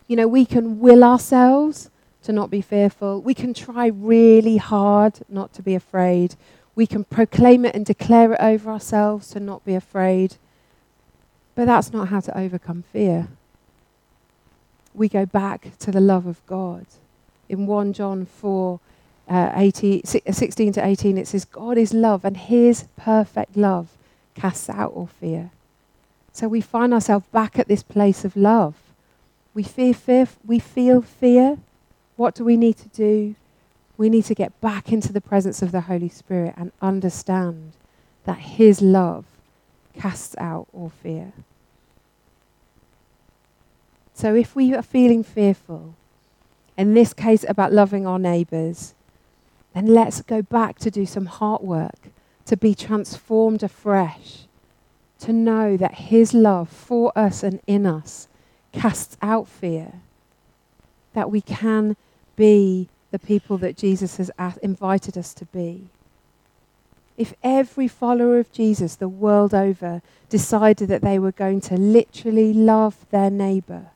You 0.07 0.15
know, 0.15 0.27
we 0.27 0.45
can 0.45 0.79
will 0.79 1.03
ourselves 1.03 1.89
to 2.23 2.31
not 2.31 2.49
be 2.49 2.61
fearful. 2.61 3.21
We 3.21 3.33
can 3.33 3.53
try 3.53 3.87
really 3.87 4.57
hard 4.57 5.19
not 5.29 5.53
to 5.53 5.61
be 5.61 5.75
afraid. 5.75 6.35
We 6.75 6.87
can 6.87 7.03
proclaim 7.03 7.65
it 7.65 7.75
and 7.75 7.85
declare 7.85 8.33
it 8.33 8.39
over 8.39 8.71
ourselves 8.71 9.29
to 9.29 9.39
not 9.39 9.63
be 9.65 9.75
afraid. 9.75 10.35
But 11.55 11.65
that's 11.65 11.93
not 11.93 12.07
how 12.07 12.19
to 12.21 12.37
overcome 12.37 12.83
fear. 12.91 13.27
We 14.93 15.07
go 15.07 15.25
back 15.25 15.77
to 15.79 15.91
the 15.91 16.01
love 16.01 16.25
of 16.25 16.45
God. 16.45 16.85
In 17.49 17.67
1 17.67 17.93
John 17.93 18.25
4, 18.25 18.79
uh, 19.29 19.51
18, 19.55 20.03
16 20.03 20.73
to 20.73 20.85
18, 20.85 21.17
it 21.17 21.27
says, 21.27 21.45
God 21.45 21.77
is 21.77 21.93
love, 21.93 22.25
and 22.25 22.37
his 22.37 22.85
perfect 22.95 23.55
love 23.55 23.89
casts 24.35 24.69
out 24.69 24.93
all 24.93 25.07
fear. 25.07 25.51
So 26.31 26.47
we 26.47 26.61
find 26.61 26.93
ourselves 26.93 27.25
back 27.31 27.59
at 27.59 27.67
this 27.67 27.83
place 27.83 28.25
of 28.25 28.35
love. 28.35 28.75
We, 29.53 29.63
fear, 29.63 29.93
fear, 29.93 30.27
we 30.45 30.59
feel 30.59 31.01
fear. 31.01 31.57
What 32.15 32.35
do 32.35 32.43
we 32.43 32.57
need 32.57 32.77
to 32.77 32.89
do? 32.89 33.35
we 33.97 34.09
need 34.09 34.25
to 34.25 34.35
get 34.35 34.59
back 34.59 34.91
into 34.91 35.13
the 35.13 35.21
presence 35.21 35.61
of 35.61 35.71
the 35.71 35.81
Holy 35.81 36.09
Spirit 36.09 36.53
and 36.57 36.71
understand 36.81 37.73
that 38.25 38.39
His 38.39 38.81
love 38.81 39.25
casts 39.95 40.35
out 40.39 40.67
all 40.73 40.89
fear. 40.89 41.33
So 44.13 44.35
if 44.35 44.55
we 44.55 44.73
are 44.73 44.81
feeling 44.81 45.23
fearful, 45.23 45.95
in 46.77 46.93
this 46.93 47.13
case 47.13 47.45
about 47.47 47.71
loving 47.71 48.07
our 48.07 48.19
neighbours, 48.19 48.95
then 49.73 49.87
let's 49.87 50.21
go 50.21 50.41
back 50.41 50.79
to 50.79 50.91
do 50.91 51.05
some 51.05 51.27
heart 51.27 51.63
work, 51.63 52.09
to 52.45 52.57
be 52.57 52.73
transformed 52.73 53.61
afresh, 53.61 54.47
to 55.19 55.31
know 55.31 55.77
that 55.77 55.95
His 55.95 56.33
love 56.33 56.69
for 56.69 57.11
us 57.15 57.43
and 57.43 57.59
in 57.67 57.85
us 57.85 58.27
casts 58.73 59.15
out 59.21 59.47
fear, 59.47 59.93
that 61.13 61.31
we 61.31 61.39
can 61.39 61.95
be 62.35 62.89
the 63.11 63.19
people 63.19 63.57
that 63.59 63.77
Jesus 63.77 64.17
has 64.17 64.57
invited 64.57 65.17
us 65.17 65.33
to 65.35 65.45
be. 65.45 65.87
If 67.15 67.35
every 67.43 67.87
follower 67.87 68.39
of 68.39 68.51
Jesus 68.51 68.95
the 68.95 69.07
world 69.07 69.53
over 69.53 70.01
decided 70.29 70.89
that 70.89 71.03
they 71.03 71.19
were 71.19 71.31
going 71.31 71.61
to 71.61 71.75
literally 71.75 72.53
love 72.53 73.05
their 73.11 73.29
neighbour, 73.29 73.91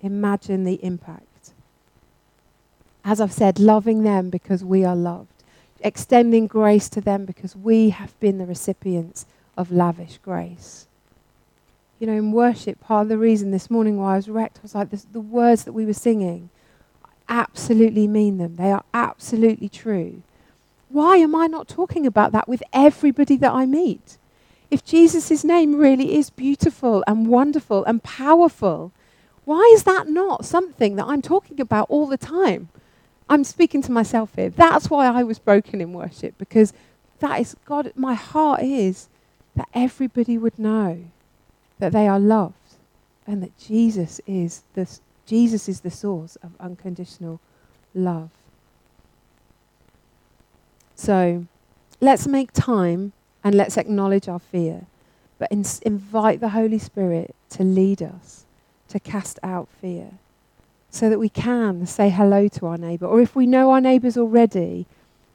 imagine 0.00 0.62
the 0.62 0.82
impact. 0.84 1.50
As 3.04 3.20
I've 3.20 3.32
said, 3.32 3.58
loving 3.58 4.04
them 4.04 4.30
because 4.30 4.62
we 4.62 4.84
are 4.84 4.94
loved, 4.94 5.42
extending 5.80 6.46
grace 6.46 6.88
to 6.90 7.00
them 7.00 7.24
because 7.24 7.56
we 7.56 7.90
have 7.90 8.18
been 8.20 8.38
the 8.38 8.46
recipients 8.46 9.26
of 9.56 9.72
lavish 9.72 10.18
grace. 10.18 10.86
You 12.00 12.06
know, 12.06 12.14
in 12.14 12.32
worship, 12.32 12.80
part 12.80 13.02
of 13.02 13.08
the 13.10 13.18
reason 13.18 13.50
this 13.50 13.70
morning 13.70 13.98
why 13.98 14.14
I 14.14 14.16
was 14.16 14.28
wrecked 14.28 14.62
was 14.62 14.74
like 14.74 14.88
this, 14.88 15.04
the 15.04 15.20
words 15.20 15.64
that 15.64 15.72
we 15.72 15.84
were 15.84 15.92
singing 15.92 16.48
absolutely 17.28 18.08
mean 18.08 18.38
them. 18.38 18.56
They 18.56 18.72
are 18.72 18.82
absolutely 18.94 19.68
true. 19.68 20.22
Why 20.88 21.18
am 21.18 21.34
I 21.34 21.46
not 21.46 21.68
talking 21.68 22.06
about 22.06 22.32
that 22.32 22.48
with 22.48 22.62
everybody 22.72 23.36
that 23.36 23.52
I 23.52 23.66
meet? 23.66 24.16
If 24.70 24.82
Jesus' 24.82 25.44
name 25.44 25.76
really 25.76 26.16
is 26.16 26.30
beautiful 26.30 27.04
and 27.06 27.26
wonderful 27.26 27.84
and 27.84 28.02
powerful, 28.02 28.92
why 29.44 29.70
is 29.74 29.82
that 29.82 30.08
not 30.08 30.46
something 30.46 30.96
that 30.96 31.06
I'm 31.06 31.20
talking 31.20 31.60
about 31.60 31.90
all 31.90 32.06
the 32.06 32.16
time? 32.16 32.70
I'm 33.28 33.44
speaking 33.44 33.82
to 33.82 33.92
myself 33.92 34.34
here. 34.36 34.48
That's 34.48 34.88
why 34.88 35.06
I 35.06 35.22
was 35.22 35.38
broken 35.38 35.82
in 35.82 35.92
worship, 35.92 36.38
because 36.38 36.72
that 37.18 37.40
is 37.40 37.56
God, 37.66 37.92
my 37.94 38.14
heart 38.14 38.62
is 38.62 39.08
that 39.54 39.68
everybody 39.74 40.38
would 40.38 40.58
know 40.58 41.04
that 41.80 41.92
they 41.92 42.06
are 42.06 42.20
loved 42.20 42.54
and 43.26 43.42
that 43.42 43.58
Jesus 43.58 44.20
is 44.26 44.62
the, 44.74 44.88
Jesus 45.26 45.68
is 45.68 45.80
the 45.80 45.90
source 45.90 46.36
of 46.36 46.52
unconditional 46.60 47.40
love. 47.94 48.30
So 50.94 51.46
let's 52.00 52.26
make 52.26 52.52
time 52.52 53.12
and 53.42 53.54
let's 53.54 53.78
acknowledge 53.78 54.28
our 54.28 54.38
fear, 54.38 54.86
but 55.38 55.50
in, 55.50 55.64
invite 55.82 56.40
the 56.40 56.50
Holy 56.50 56.78
Spirit 56.78 57.34
to 57.50 57.62
lead 57.62 58.02
us, 58.02 58.44
to 58.88 59.00
cast 59.00 59.38
out 59.42 59.68
fear, 59.80 60.10
so 60.90 61.08
that 61.08 61.18
we 61.18 61.28
can 61.28 61.86
say 61.86 62.10
hello 62.10 62.48
to 62.48 62.66
our 62.66 62.76
neighbour. 62.76 63.06
Or 63.06 63.20
if 63.20 63.34
we 63.34 63.46
know 63.46 63.70
our 63.70 63.80
neighbours 63.80 64.18
already, 64.18 64.86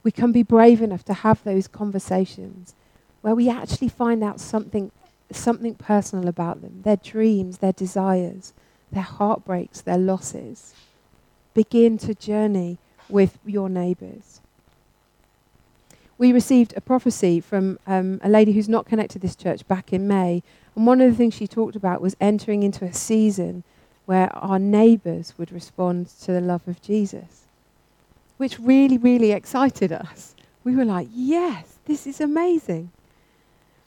we 0.03 0.11
can 0.11 0.31
be 0.31 0.43
brave 0.43 0.81
enough 0.81 1.03
to 1.05 1.13
have 1.13 1.43
those 1.43 1.67
conversations 1.67 2.75
where 3.21 3.33
we 3.33 3.49
actually 3.49 3.89
find 3.89 4.23
out 4.23 4.39
something, 4.39 4.91
something 5.31 5.75
personal 5.75 6.27
about 6.27 6.61
them 6.61 6.81
their 6.83 6.97
dreams, 6.97 7.59
their 7.59 7.73
desires, 7.73 8.53
their 8.91 9.03
heartbreaks, 9.03 9.81
their 9.81 9.97
losses. 9.97 10.73
Begin 11.53 11.97
to 11.99 12.13
journey 12.13 12.77
with 13.09 13.37
your 13.45 13.69
neighbours 13.69 14.41
we 16.17 16.31
received 16.31 16.73
a 16.75 16.81
prophecy 16.81 17.39
from 17.41 17.77
um, 17.85 18.19
a 18.23 18.29
lady 18.29 18.53
who's 18.53 18.69
not 18.69 18.85
connected 18.85 19.13
to 19.13 19.19
this 19.19 19.35
church 19.35 19.67
back 19.67 19.91
in 19.91 20.07
May. 20.07 20.43
And 20.75 20.87
one 20.87 21.01
of 21.01 21.09
the 21.09 21.15
things 21.15 21.33
she 21.33 21.47
talked 21.47 21.75
about 21.75 22.01
was 22.01 22.15
entering 22.21 22.63
into 22.63 22.85
a 22.85 22.93
season 22.93 23.63
where 24.05 24.33
our 24.35 24.59
neighbours 24.59 25.33
would 25.37 25.51
respond 25.51 26.07
to 26.21 26.31
the 26.31 26.41
love 26.41 26.67
of 26.67 26.81
Jesus, 26.81 27.43
which 28.37 28.59
really, 28.59 28.97
really 28.97 29.31
excited 29.31 29.91
us. 29.91 30.35
We 30.63 30.75
were 30.75 30.85
like, 30.85 31.07
yes, 31.11 31.79
this 31.85 32.07
is 32.07 32.21
amazing. 32.21 32.91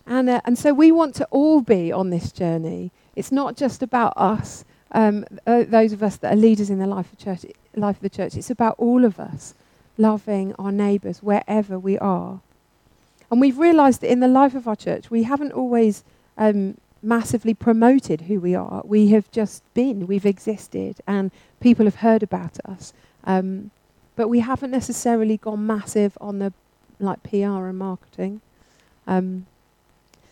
And, 0.08 0.30
uh, 0.30 0.40
and 0.46 0.58
so 0.58 0.72
we 0.72 0.90
want 0.90 1.14
to 1.16 1.26
all 1.30 1.60
be 1.60 1.92
on 1.92 2.08
this 2.08 2.32
journey. 2.32 2.90
It's 3.14 3.30
not 3.30 3.56
just 3.56 3.82
about 3.82 4.14
us, 4.16 4.64
um, 4.92 5.26
uh, 5.46 5.64
those 5.68 5.92
of 5.92 6.02
us 6.02 6.16
that 6.16 6.32
are 6.32 6.36
leaders 6.36 6.70
in 6.70 6.78
the 6.78 6.86
life 6.86 7.12
of, 7.12 7.18
church, 7.18 7.44
life 7.76 7.96
of 7.96 8.02
the 8.02 8.08
church. 8.08 8.34
It's 8.34 8.50
about 8.50 8.76
all 8.78 9.04
of 9.04 9.20
us 9.20 9.54
loving 9.98 10.54
our 10.58 10.72
neighbours 10.72 11.22
wherever 11.22 11.78
we 11.78 11.98
are. 11.98 12.40
And 13.30 13.38
we've 13.38 13.58
realised 13.58 14.00
that 14.00 14.10
in 14.10 14.20
the 14.20 14.28
life 14.28 14.54
of 14.54 14.66
our 14.66 14.76
church, 14.76 15.10
we 15.10 15.24
haven't 15.24 15.52
always 15.52 16.04
um, 16.38 16.78
massively 17.02 17.52
promoted 17.52 18.22
who 18.22 18.40
we 18.40 18.54
are. 18.54 18.80
We 18.86 19.08
have 19.08 19.30
just 19.30 19.62
been, 19.74 20.06
we've 20.06 20.24
existed, 20.24 21.02
and 21.06 21.30
people 21.60 21.84
have 21.84 21.96
heard 21.96 22.22
about 22.22 22.58
us. 22.64 22.94
Um, 23.24 23.72
but 24.16 24.28
we 24.28 24.40
haven't 24.40 24.70
necessarily 24.70 25.36
gone 25.36 25.66
massive 25.66 26.16
on 26.18 26.38
the 26.38 26.54
like 26.98 27.22
PR 27.22 27.66
and 27.68 27.78
marketing. 27.78 28.40
Um, 29.06 29.46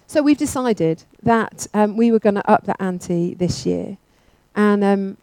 so 0.06 0.22
we've 0.22 0.38
decided 0.38 1.04
that 1.22 1.66
um, 1.74 1.96
we 1.96 2.12
were 2.12 2.18
going 2.18 2.36
to 2.36 2.50
up 2.50 2.64
the 2.64 2.80
ante 2.80 3.34
this 3.34 3.66
year. 3.66 3.98
And 4.54 4.84
um, 4.84 5.16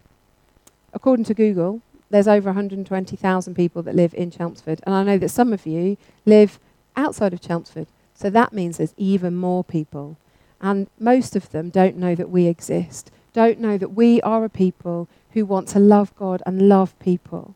according 0.93 1.25
to 1.25 1.33
Google, 1.33 1.81
there's 2.09 2.27
over 2.27 2.49
120,000 2.49 3.55
people 3.55 3.81
that 3.83 3.95
live 3.95 4.13
in 4.13 4.29
Chelmsford. 4.29 4.81
And 4.85 4.93
I 4.93 5.03
know 5.03 5.17
that 5.17 5.29
some 5.29 5.53
of 5.53 5.65
you 5.65 5.97
live 6.25 6.59
outside 6.95 7.33
of 7.33 7.41
Chelmsford. 7.41 7.87
So 8.13 8.29
that 8.29 8.53
means 8.53 8.77
there's 8.77 8.93
even 8.97 9.35
more 9.35 9.63
people. 9.63 10.17
And 10.61 10.87
most 10.99 11.35
of 11.35 11.49
them 11.51 11.69
don't 11.69 11.97
know 11.97 12.15
that 12.15 12.29
we 12.29 12.45
exist, 12.45 13.11
don't 13.33 13.59
know 13.59 13.77
that 13.77 13.89
we 13.89 14.21
are 14.21 14.45
a 14.45 14.49
people 14.49 15.07
who 15.31 15.45
want 15.45 15.67
to 15.69 15.79
love 15.79 16.15
God 16.15 16.43
and 16.45 16.69
love 16.69 16.97
people 16.99 17.55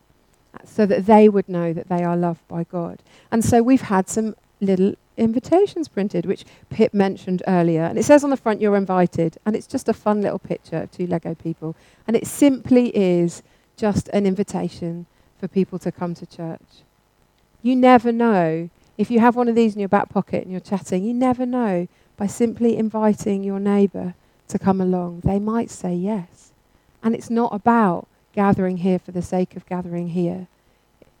so 0.64 0.84
that 0.86 1.06
they 1.06 1.28
would 1.28 1.48
know 1.48 1.72
that 1.72 1.88
they 1.88 2.02
are 2.02 2.16
loved 2.16 2.46
by 2.48 2.64
God. 2.64 3.00
And 3.30 3.44
so 3.44 3.62
we've 3.62 3.82
had 3.82 4.08
some 4.08 4.34
little 4.60 4.94
invitations 5.18 5.88
printed, 5.88 6.26
which 6.26 6.44
Pip 6.70 6.94
mentioned 6.94 7.42
earlier. 7.46 7.82
And 7.82 7.98
it 7.98 8.04
says 8.04 8.24
on 8.24 8.30
the 8.30 8.36
front, 8.36 8.60
you're 8.60 8.76
invited. 8.76 9.38
And 9.44 9.54
it's 9.54 9.66
just 9.66 9.88
a 9.88 9.92
fun 9.92 10.22
little 10.22 10.38
picture 10.38 10.82
of 10.82 10.90
two 10.90 11.06
Lego 11.06 11.34
people. 11.34 11.76
And 12.06 12.16
it 12.16 12.26
simply 12.26 12.96
is 12.96 13.42
just 13.76 14.08
an 14.08 14.26
invitation 14.26 15.06
for 15.38 15.48
people 15.48 15.78
to 15.80 15.92
come 15.92 16.14
to 16.14 16.26
church. 16.26 16.82
You 17.62 17.76
never 17.76 18.12
know. 18.12 18.70
If 18.96 19.10
you 19.10 19.20
have 19.20 19.36
one 19.36 19.48
of 19.48 19.54
these 19.54 19.74
in 19.74 19.80
your 19.80 19.88
back 19.88 20.08
pocket 20.08 20.42
and 20.42 20.50
you're 20.50 20.60
chatting, 20.60 21.04
you 21.04 21.14
never 21.14 21.46
know 21.46 21.86
by 22.16 22.26
simply 22.26 22.76
inviting 22.76 23.44
your 23.44 23.60
neighbour 23.60 24.14
to 24.48 24.58
come 24.58 24.80
along. 24.80 25.20
They 25.20 25.38
might 25.38 25.70
say 25.70 25.94
yes. 25.94 26.52
And 27.02 27.14
it's 27.14 27.30
not 27.30 27.54
about 27.54 28.08
gathering 28.32 28.78
here 28.78 28.98
for 28.98 29.12
the 29.12 29.22
sake 29.22 29.54
of 29.56 29.66
gathering 29.66 30.08
here. 30.08 30.48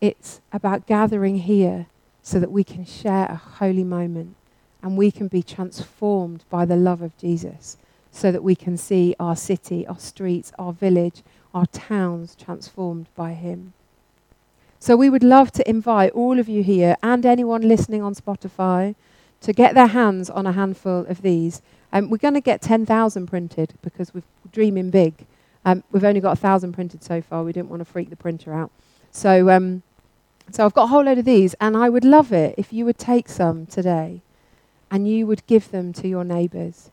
It's 0.00 0.40
about 0.52 0.86
gathering 0.86 1.38
here 1.38 1.86
so 2.22 2.38
that 2.40 2.50
we 2.50 2.64
can 2.64 2.84
share 2.84 3.26
a 3.26 3.36
holy 3.36 3.84
moment 3.84 4.36
and 4.82 4.96
we 4.96 5.10
can 5.10 5.28
be 5.28 5.42
transformed 5.42 6.44
by 6.50 6.64
the 6.64 6.76
love 6.76 7.02
of 7.02 7.16
Jesus 7.18 7.76
so 8.10 8.32
that 8.32 8.42
we 8.42 8.54
can 8.54 8.76
see 8.76 9.14
our 9.20 9.36
city, 9.36 9.86
our 9.86 9.98
streets, 9.98 10.52
our 10.58 10.72
village, 10.72 11.22
our 11.54 11.66
towns 11.66 12.34
transformed 12.34 13.06
by 13.14 13.32
him. 13.32 13.72
So 14.80 14.96
we 14.96 15.10
would 15.10 15.24
love 15.24 15.50
to 15.52 15.68
invite 15.68 16.12
all 16.12 16.38
of 16.38 16.48
you 16.48 16.62
here 16.62 16.96
and 17.02 17.26
anyone 17.26 17.62
listening 17.62 18.02
on 18.02 18.14
Spotify 18.14 18.94
to 19.40 19.52
get 19.52 19.74
their 19.74 19.88
hands 19.88 20.30
on 20.30 20.46
a 20.46 20.52
handful 20.52 21.04
of 21.06 21.22
these. 21.22 21.62
Um, 21.92 22.10
we're 22.10 22.18
going 22.18 22.34
to 22.34 22.40
get 22.40 22.62
10,000 22.62 23.26
printed 23.26 23.74
because 23.82 24.14
we're 24.14 24.22
dreaming 24.52 24.90
big. 24.90 25.26
Um, 25.64 25.82
we've 25.90 26.04
only 26.04 26.20
got 26.20 26.30
1,000 26.30 26.72
printed 26.72 27.02
so 27.02 27.20
far. 27.20 27.42
We 27.42 27.52
didn't 27.52 27.70
want 27.70 27.80
to 27.80 27.84
freak 27.84 28.10
the 28.10 28.16
printer 28.16 28.54
out. 28.54 28.70
So, 29.10 29.50
um, 29.50 29.82
so 30.50 30.64
I've 30.64 30.74
got 30.74 30.84
a 30.84 30.86
whole 30.88 31.04
load 31.04 31.18
of 31.18 31.24
these, 31.24 31.54
and 31.60 31.76
I 31.76 31.88
would 31.88 32.04
love 32.04 32.32
it 32.32 32.54
if 32.56 32.72
you 32.72 32.84
would 32.84 32.98
take 32.98 33.28
some 33.28 33.66
today 33.66 34.22
and 34.90 35.08
you 35.08 35.26
would 35.26 35.46
give 35.46 35.70
them 35.70 35.92
to 35.94 36.08
your 36.08 36.24
neighbours. 36.24 36.90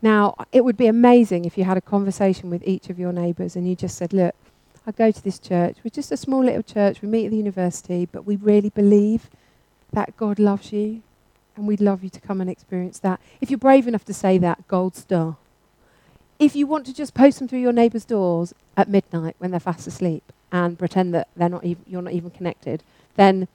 Now, 0.00 0.34
it 0.52 0.64
would 0.64 0.76
be 0.76 0.86
amazing 0.86 1.44
if 1.44 1.56
you 1.58 1.64
had 1.64 1.76
a 1.76 1.80
conversation 1.80 2.50
with 2.50 2.62
each 2.66 2.90
of 2.90 2.98
your 2.98 3.12
neighbours 3.12 3.56
and 3.56 3.68
you 3.68 3.74
just 3.74 3.96
said, 3.96 4.12
Look, 4.12 4.34
I 4.86 4.92
go 4.92 5.10
to 5.10 5.22
this 5.22 5.38
church. 5.38 5.78
We're 5.82 5.90
just 5.90 6.12
a 6.12 6.16
small 6.16 6.44
little 6.44 6.62
church. 6.62 7.00
We 7.00 7.08
meet 7.08 7.24
at 7.24 7.30
the 7.30 7.38
university, 7.38 8.06
but 8.06 8.26
we 8.26 8.36
really 8.36 8.68
believe 8.68 9.30
that 9.92 10.16
God 10.16 10.38
loves 10.38 10.72
you 10.72 11.02
and 11.56 11.66
we'd 11.66 11.80
love 11.80 12.04
you 12.04 12.10
to 12.10 12.20
come 12.20 12.40
and 12.40 12.50
experience 12.50 12.98
that. 12.98 13.20
If 13.40 13.50
you're 13.50 13.58
brave 13.58 13.88
enough 13.88 14.04
to 14.04 14.14
say 14.14 14.38
that, 14.38 14.68
gold 14.68 14.94
star. 14.94 15.36
If 16.44 16.54
you 16.54 16.66
want 16.66 16.84
to 16.84 16.92
just 16.92 17.14
post 17.14 17.38
them 17.38 17.48
through 17.48 17.60
your 17.60 17.72
neighbours' 17.72 18.04
doors 18.04 18.52
at 18.76 18.86
midnight 18.86 19.34
when 19.38 19.50
they're 19.50 19.58
fast 19.58 19.86
asleep 19.86 20.30
and 20.52 20.78
pretend 20.78 21.14
that 21.14 21.28
they're 21.34 21.48
not 21.48 21.64
you're 21.64 22.02
not 22.02 22.12
even 22.12 22.30
connected, 22.30 22.82
then, 23.16 23.48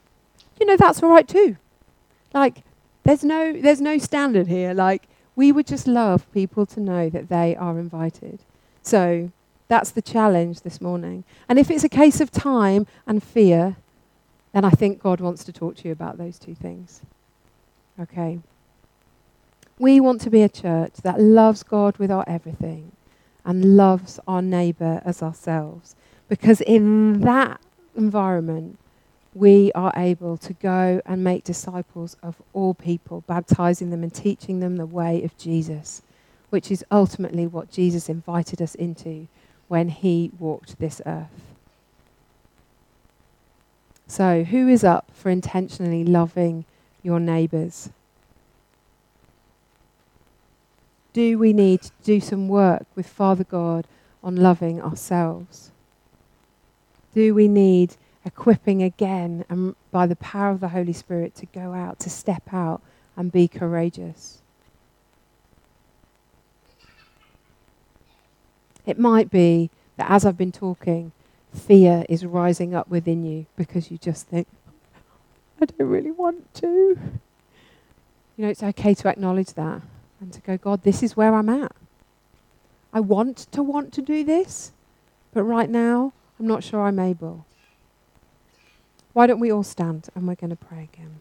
you 0.60 0.66
know, 0.66 0.76
that's 0.76 1.04
all 1.04 1.10
right 1.10 1.28
too. 1.28 1.56
Like, 2.34 2.64
there's 3.04 3.24
no, 3.24 3.54
there's 3.54 3.80
no 3.80 4.00
standard 4.00 4.48
here. 4.48 4.74
Like, 4.74 5.08
we 5.36 5.52
would 5.52 5.68
just 5.68 5.88
love 5.88 6.26
people 6.34 6.66
to 6.66 6.80
know 6.80 7.12
that 7.12 7.30
they 7.30 7.56
are 7.56 7.78
invited. 7.78 8.40
So 8.82 9.32
that's 9.68 9.92
the 9.92 10.02
challenge 10.02 10.62
this 10.62 10.82
morning. 10.82 11.26
And 11.48 11.60
if 11.60 11.70
it's 11.70 11.84
a 11.84 11.90
case 11.90 12.20
of 12.20 12.32
time 12.32 12.88
and 13.06 13.22
fear, 13.22 13.76
then 14.52 14.66
I 14.66 14.72
think 14.72 15.00
God 15.00 15.22
wants 15.22 15.44
to 15.44 15.54
talk 15.54 15.76
to 15.78 15.88
you 15.88 15.92
about 15.92 16.18
those 16.18 16.40
two 16.40 16.56
things. 16.56 17.02
Okay. 18.00 18.40
We 19.80 20.02
want 20.02 20.20
to 20.22 20.30
be 20.30 20.44
a 20.44 20.50
church 20.50 20.96
that 21.04 21.20
loves 21.20 21.64
God 21.64 21.98
with 21.98 22.12
our 22.12 22.26
everything 22.28 22.92
and 23.46 23.78
loves 23.78 24.20
our 24.28 24.42
neighbour 24.42 25.02
as 25.06 25.24
ourselves. 25.24 25.96
Because 26.28 26.60
in 26.62 27.22
that 27.22 27.62
environment, 27.96 28.78
we 29.34 29.72
are 29.74 29.94
able 29.96 30.36
to 30.38 30.54
go 30.54 31.02
and 31.06 31.24
make 31.24 31.46
disciples 31.46 32.18
of 32.22 32.42
all 32.52 32.74
people, 32.74 33.24
baptizing 33.26 33.90
them 33.90 34.04
and 34.04 34.14
teaching 34.14 34.60
them 34.60 34.76
the 34.76 34.86
way 34.86 35.24
of 35.24 35.38
Jesus, 35.38 36.02
which 36.50 36.70
is 36.70 36.84
ultimately 36.92 37.48
what 37.48 37.72
Jesus 37.72 38.10
invited 38.10 38.62
us 38.62 38.76
into 38.76 39.28
when 39.70 39.88
he 39.88 40.32
walked 40.40 40.78
this 40.80 41.02
earth. 41.06 41.54
So, 44.08 44.44
who 44.44 44.68
is 44.68 44.84
up 44.84 45.12
for 45.14 45.30
intentionally 45.30 46.04
loving 46.04 46.66
your 47.02 47.20
neighbours? 47.20 47.92
Do 51.20 51.38
we 51.38 51.52
need 51.52 51.82
to 51.82 51.92
do 52.02 52.22
some 52.22 52.48
work 52.48 52.86
with 52.96 53.06
Father 53.06 53.44
God 53.44 53.86
on 54.24 54.38
loving 54.38 54.82
ourselves? 54.82 55.72
Do 57.14 57.36
we 57.36 57.50
need 57.50 57.98
equipping 58.24 58.82
again 58.82 59.44
and 59.50 59.76
by 59.92 60.08
the 60.08 60.16
power 60.16 60.52
of 60.52 60.62
the 60.62 60.70
Holy 60.70 60.94
Spirit 60.94 61.36
to 61.36 61.46
go 61.48 61.74
out, 61.74 62.00
to 62.00 62.10
step 62.10 62.44
out 62.54 62.82
and 63.18 63.34
be 63.34 63.50
courageous? 63.50 64.42
It 68.86 68.98
might 68.98 69.30
be 69.30 69.72
that 69.98 70.10
as 70.10 70.26
I've 70.26 70.38
been 70.38 70.54
talking, 70.54 71.12
fear 71.54 72.06
is 72.08 72.26
rising 72.26 72.74
up 72.74 72.88
within 72.88 73.26
you 73.26 73.46
because 73.58 73.92
you 73.92 73.98
just 73.98 74.28
think, 74.28 74.48
I 75.60 75.66
don't 75.66 75.86
really 75.86 76.12
want 76.12 76.54
to. 76.54 76.98
You 78.38 78.46
know, 78.46 78.48
it's 78.48 78.64
okay 78.64 78.94
to 78.94 79.10
acknowledge 79.10 79.56
that 79.56 79.82
and 80.20 80.34
to 80.34 80.42
go, 80.42 80.58
God, 80.58 80.84
this 80.84 81.02
is 81.02 81.16
where 81.16 81.34
I'm 81.34 81.50
at. 81.50 81.72
I 82.92 83.00
want 83.00 83.48
to 83.52 83.64
want 83.64 83.94
to 83.94 84.02
do 84.02 84.24
this, 84.24 84.72
but 85.34 85.44
right 85.44 85.70
now, 85.70 86.14
I'm 86.40 86.48
not 86.48 86.64
sure 86.64 86.82
I'm 86.82 87.00
able. 87.00 87.46
Why 89.14 89.28
don't 89.28 89.40
we 89.40 89.52
all 89.52 89.64
stand 89.64 90.10
and 90.16 90.28
we're 90.28 90.36
going 90.36 90.50
to 90.50 90.56
pray 90.56 90.90
again? 90.92 91.20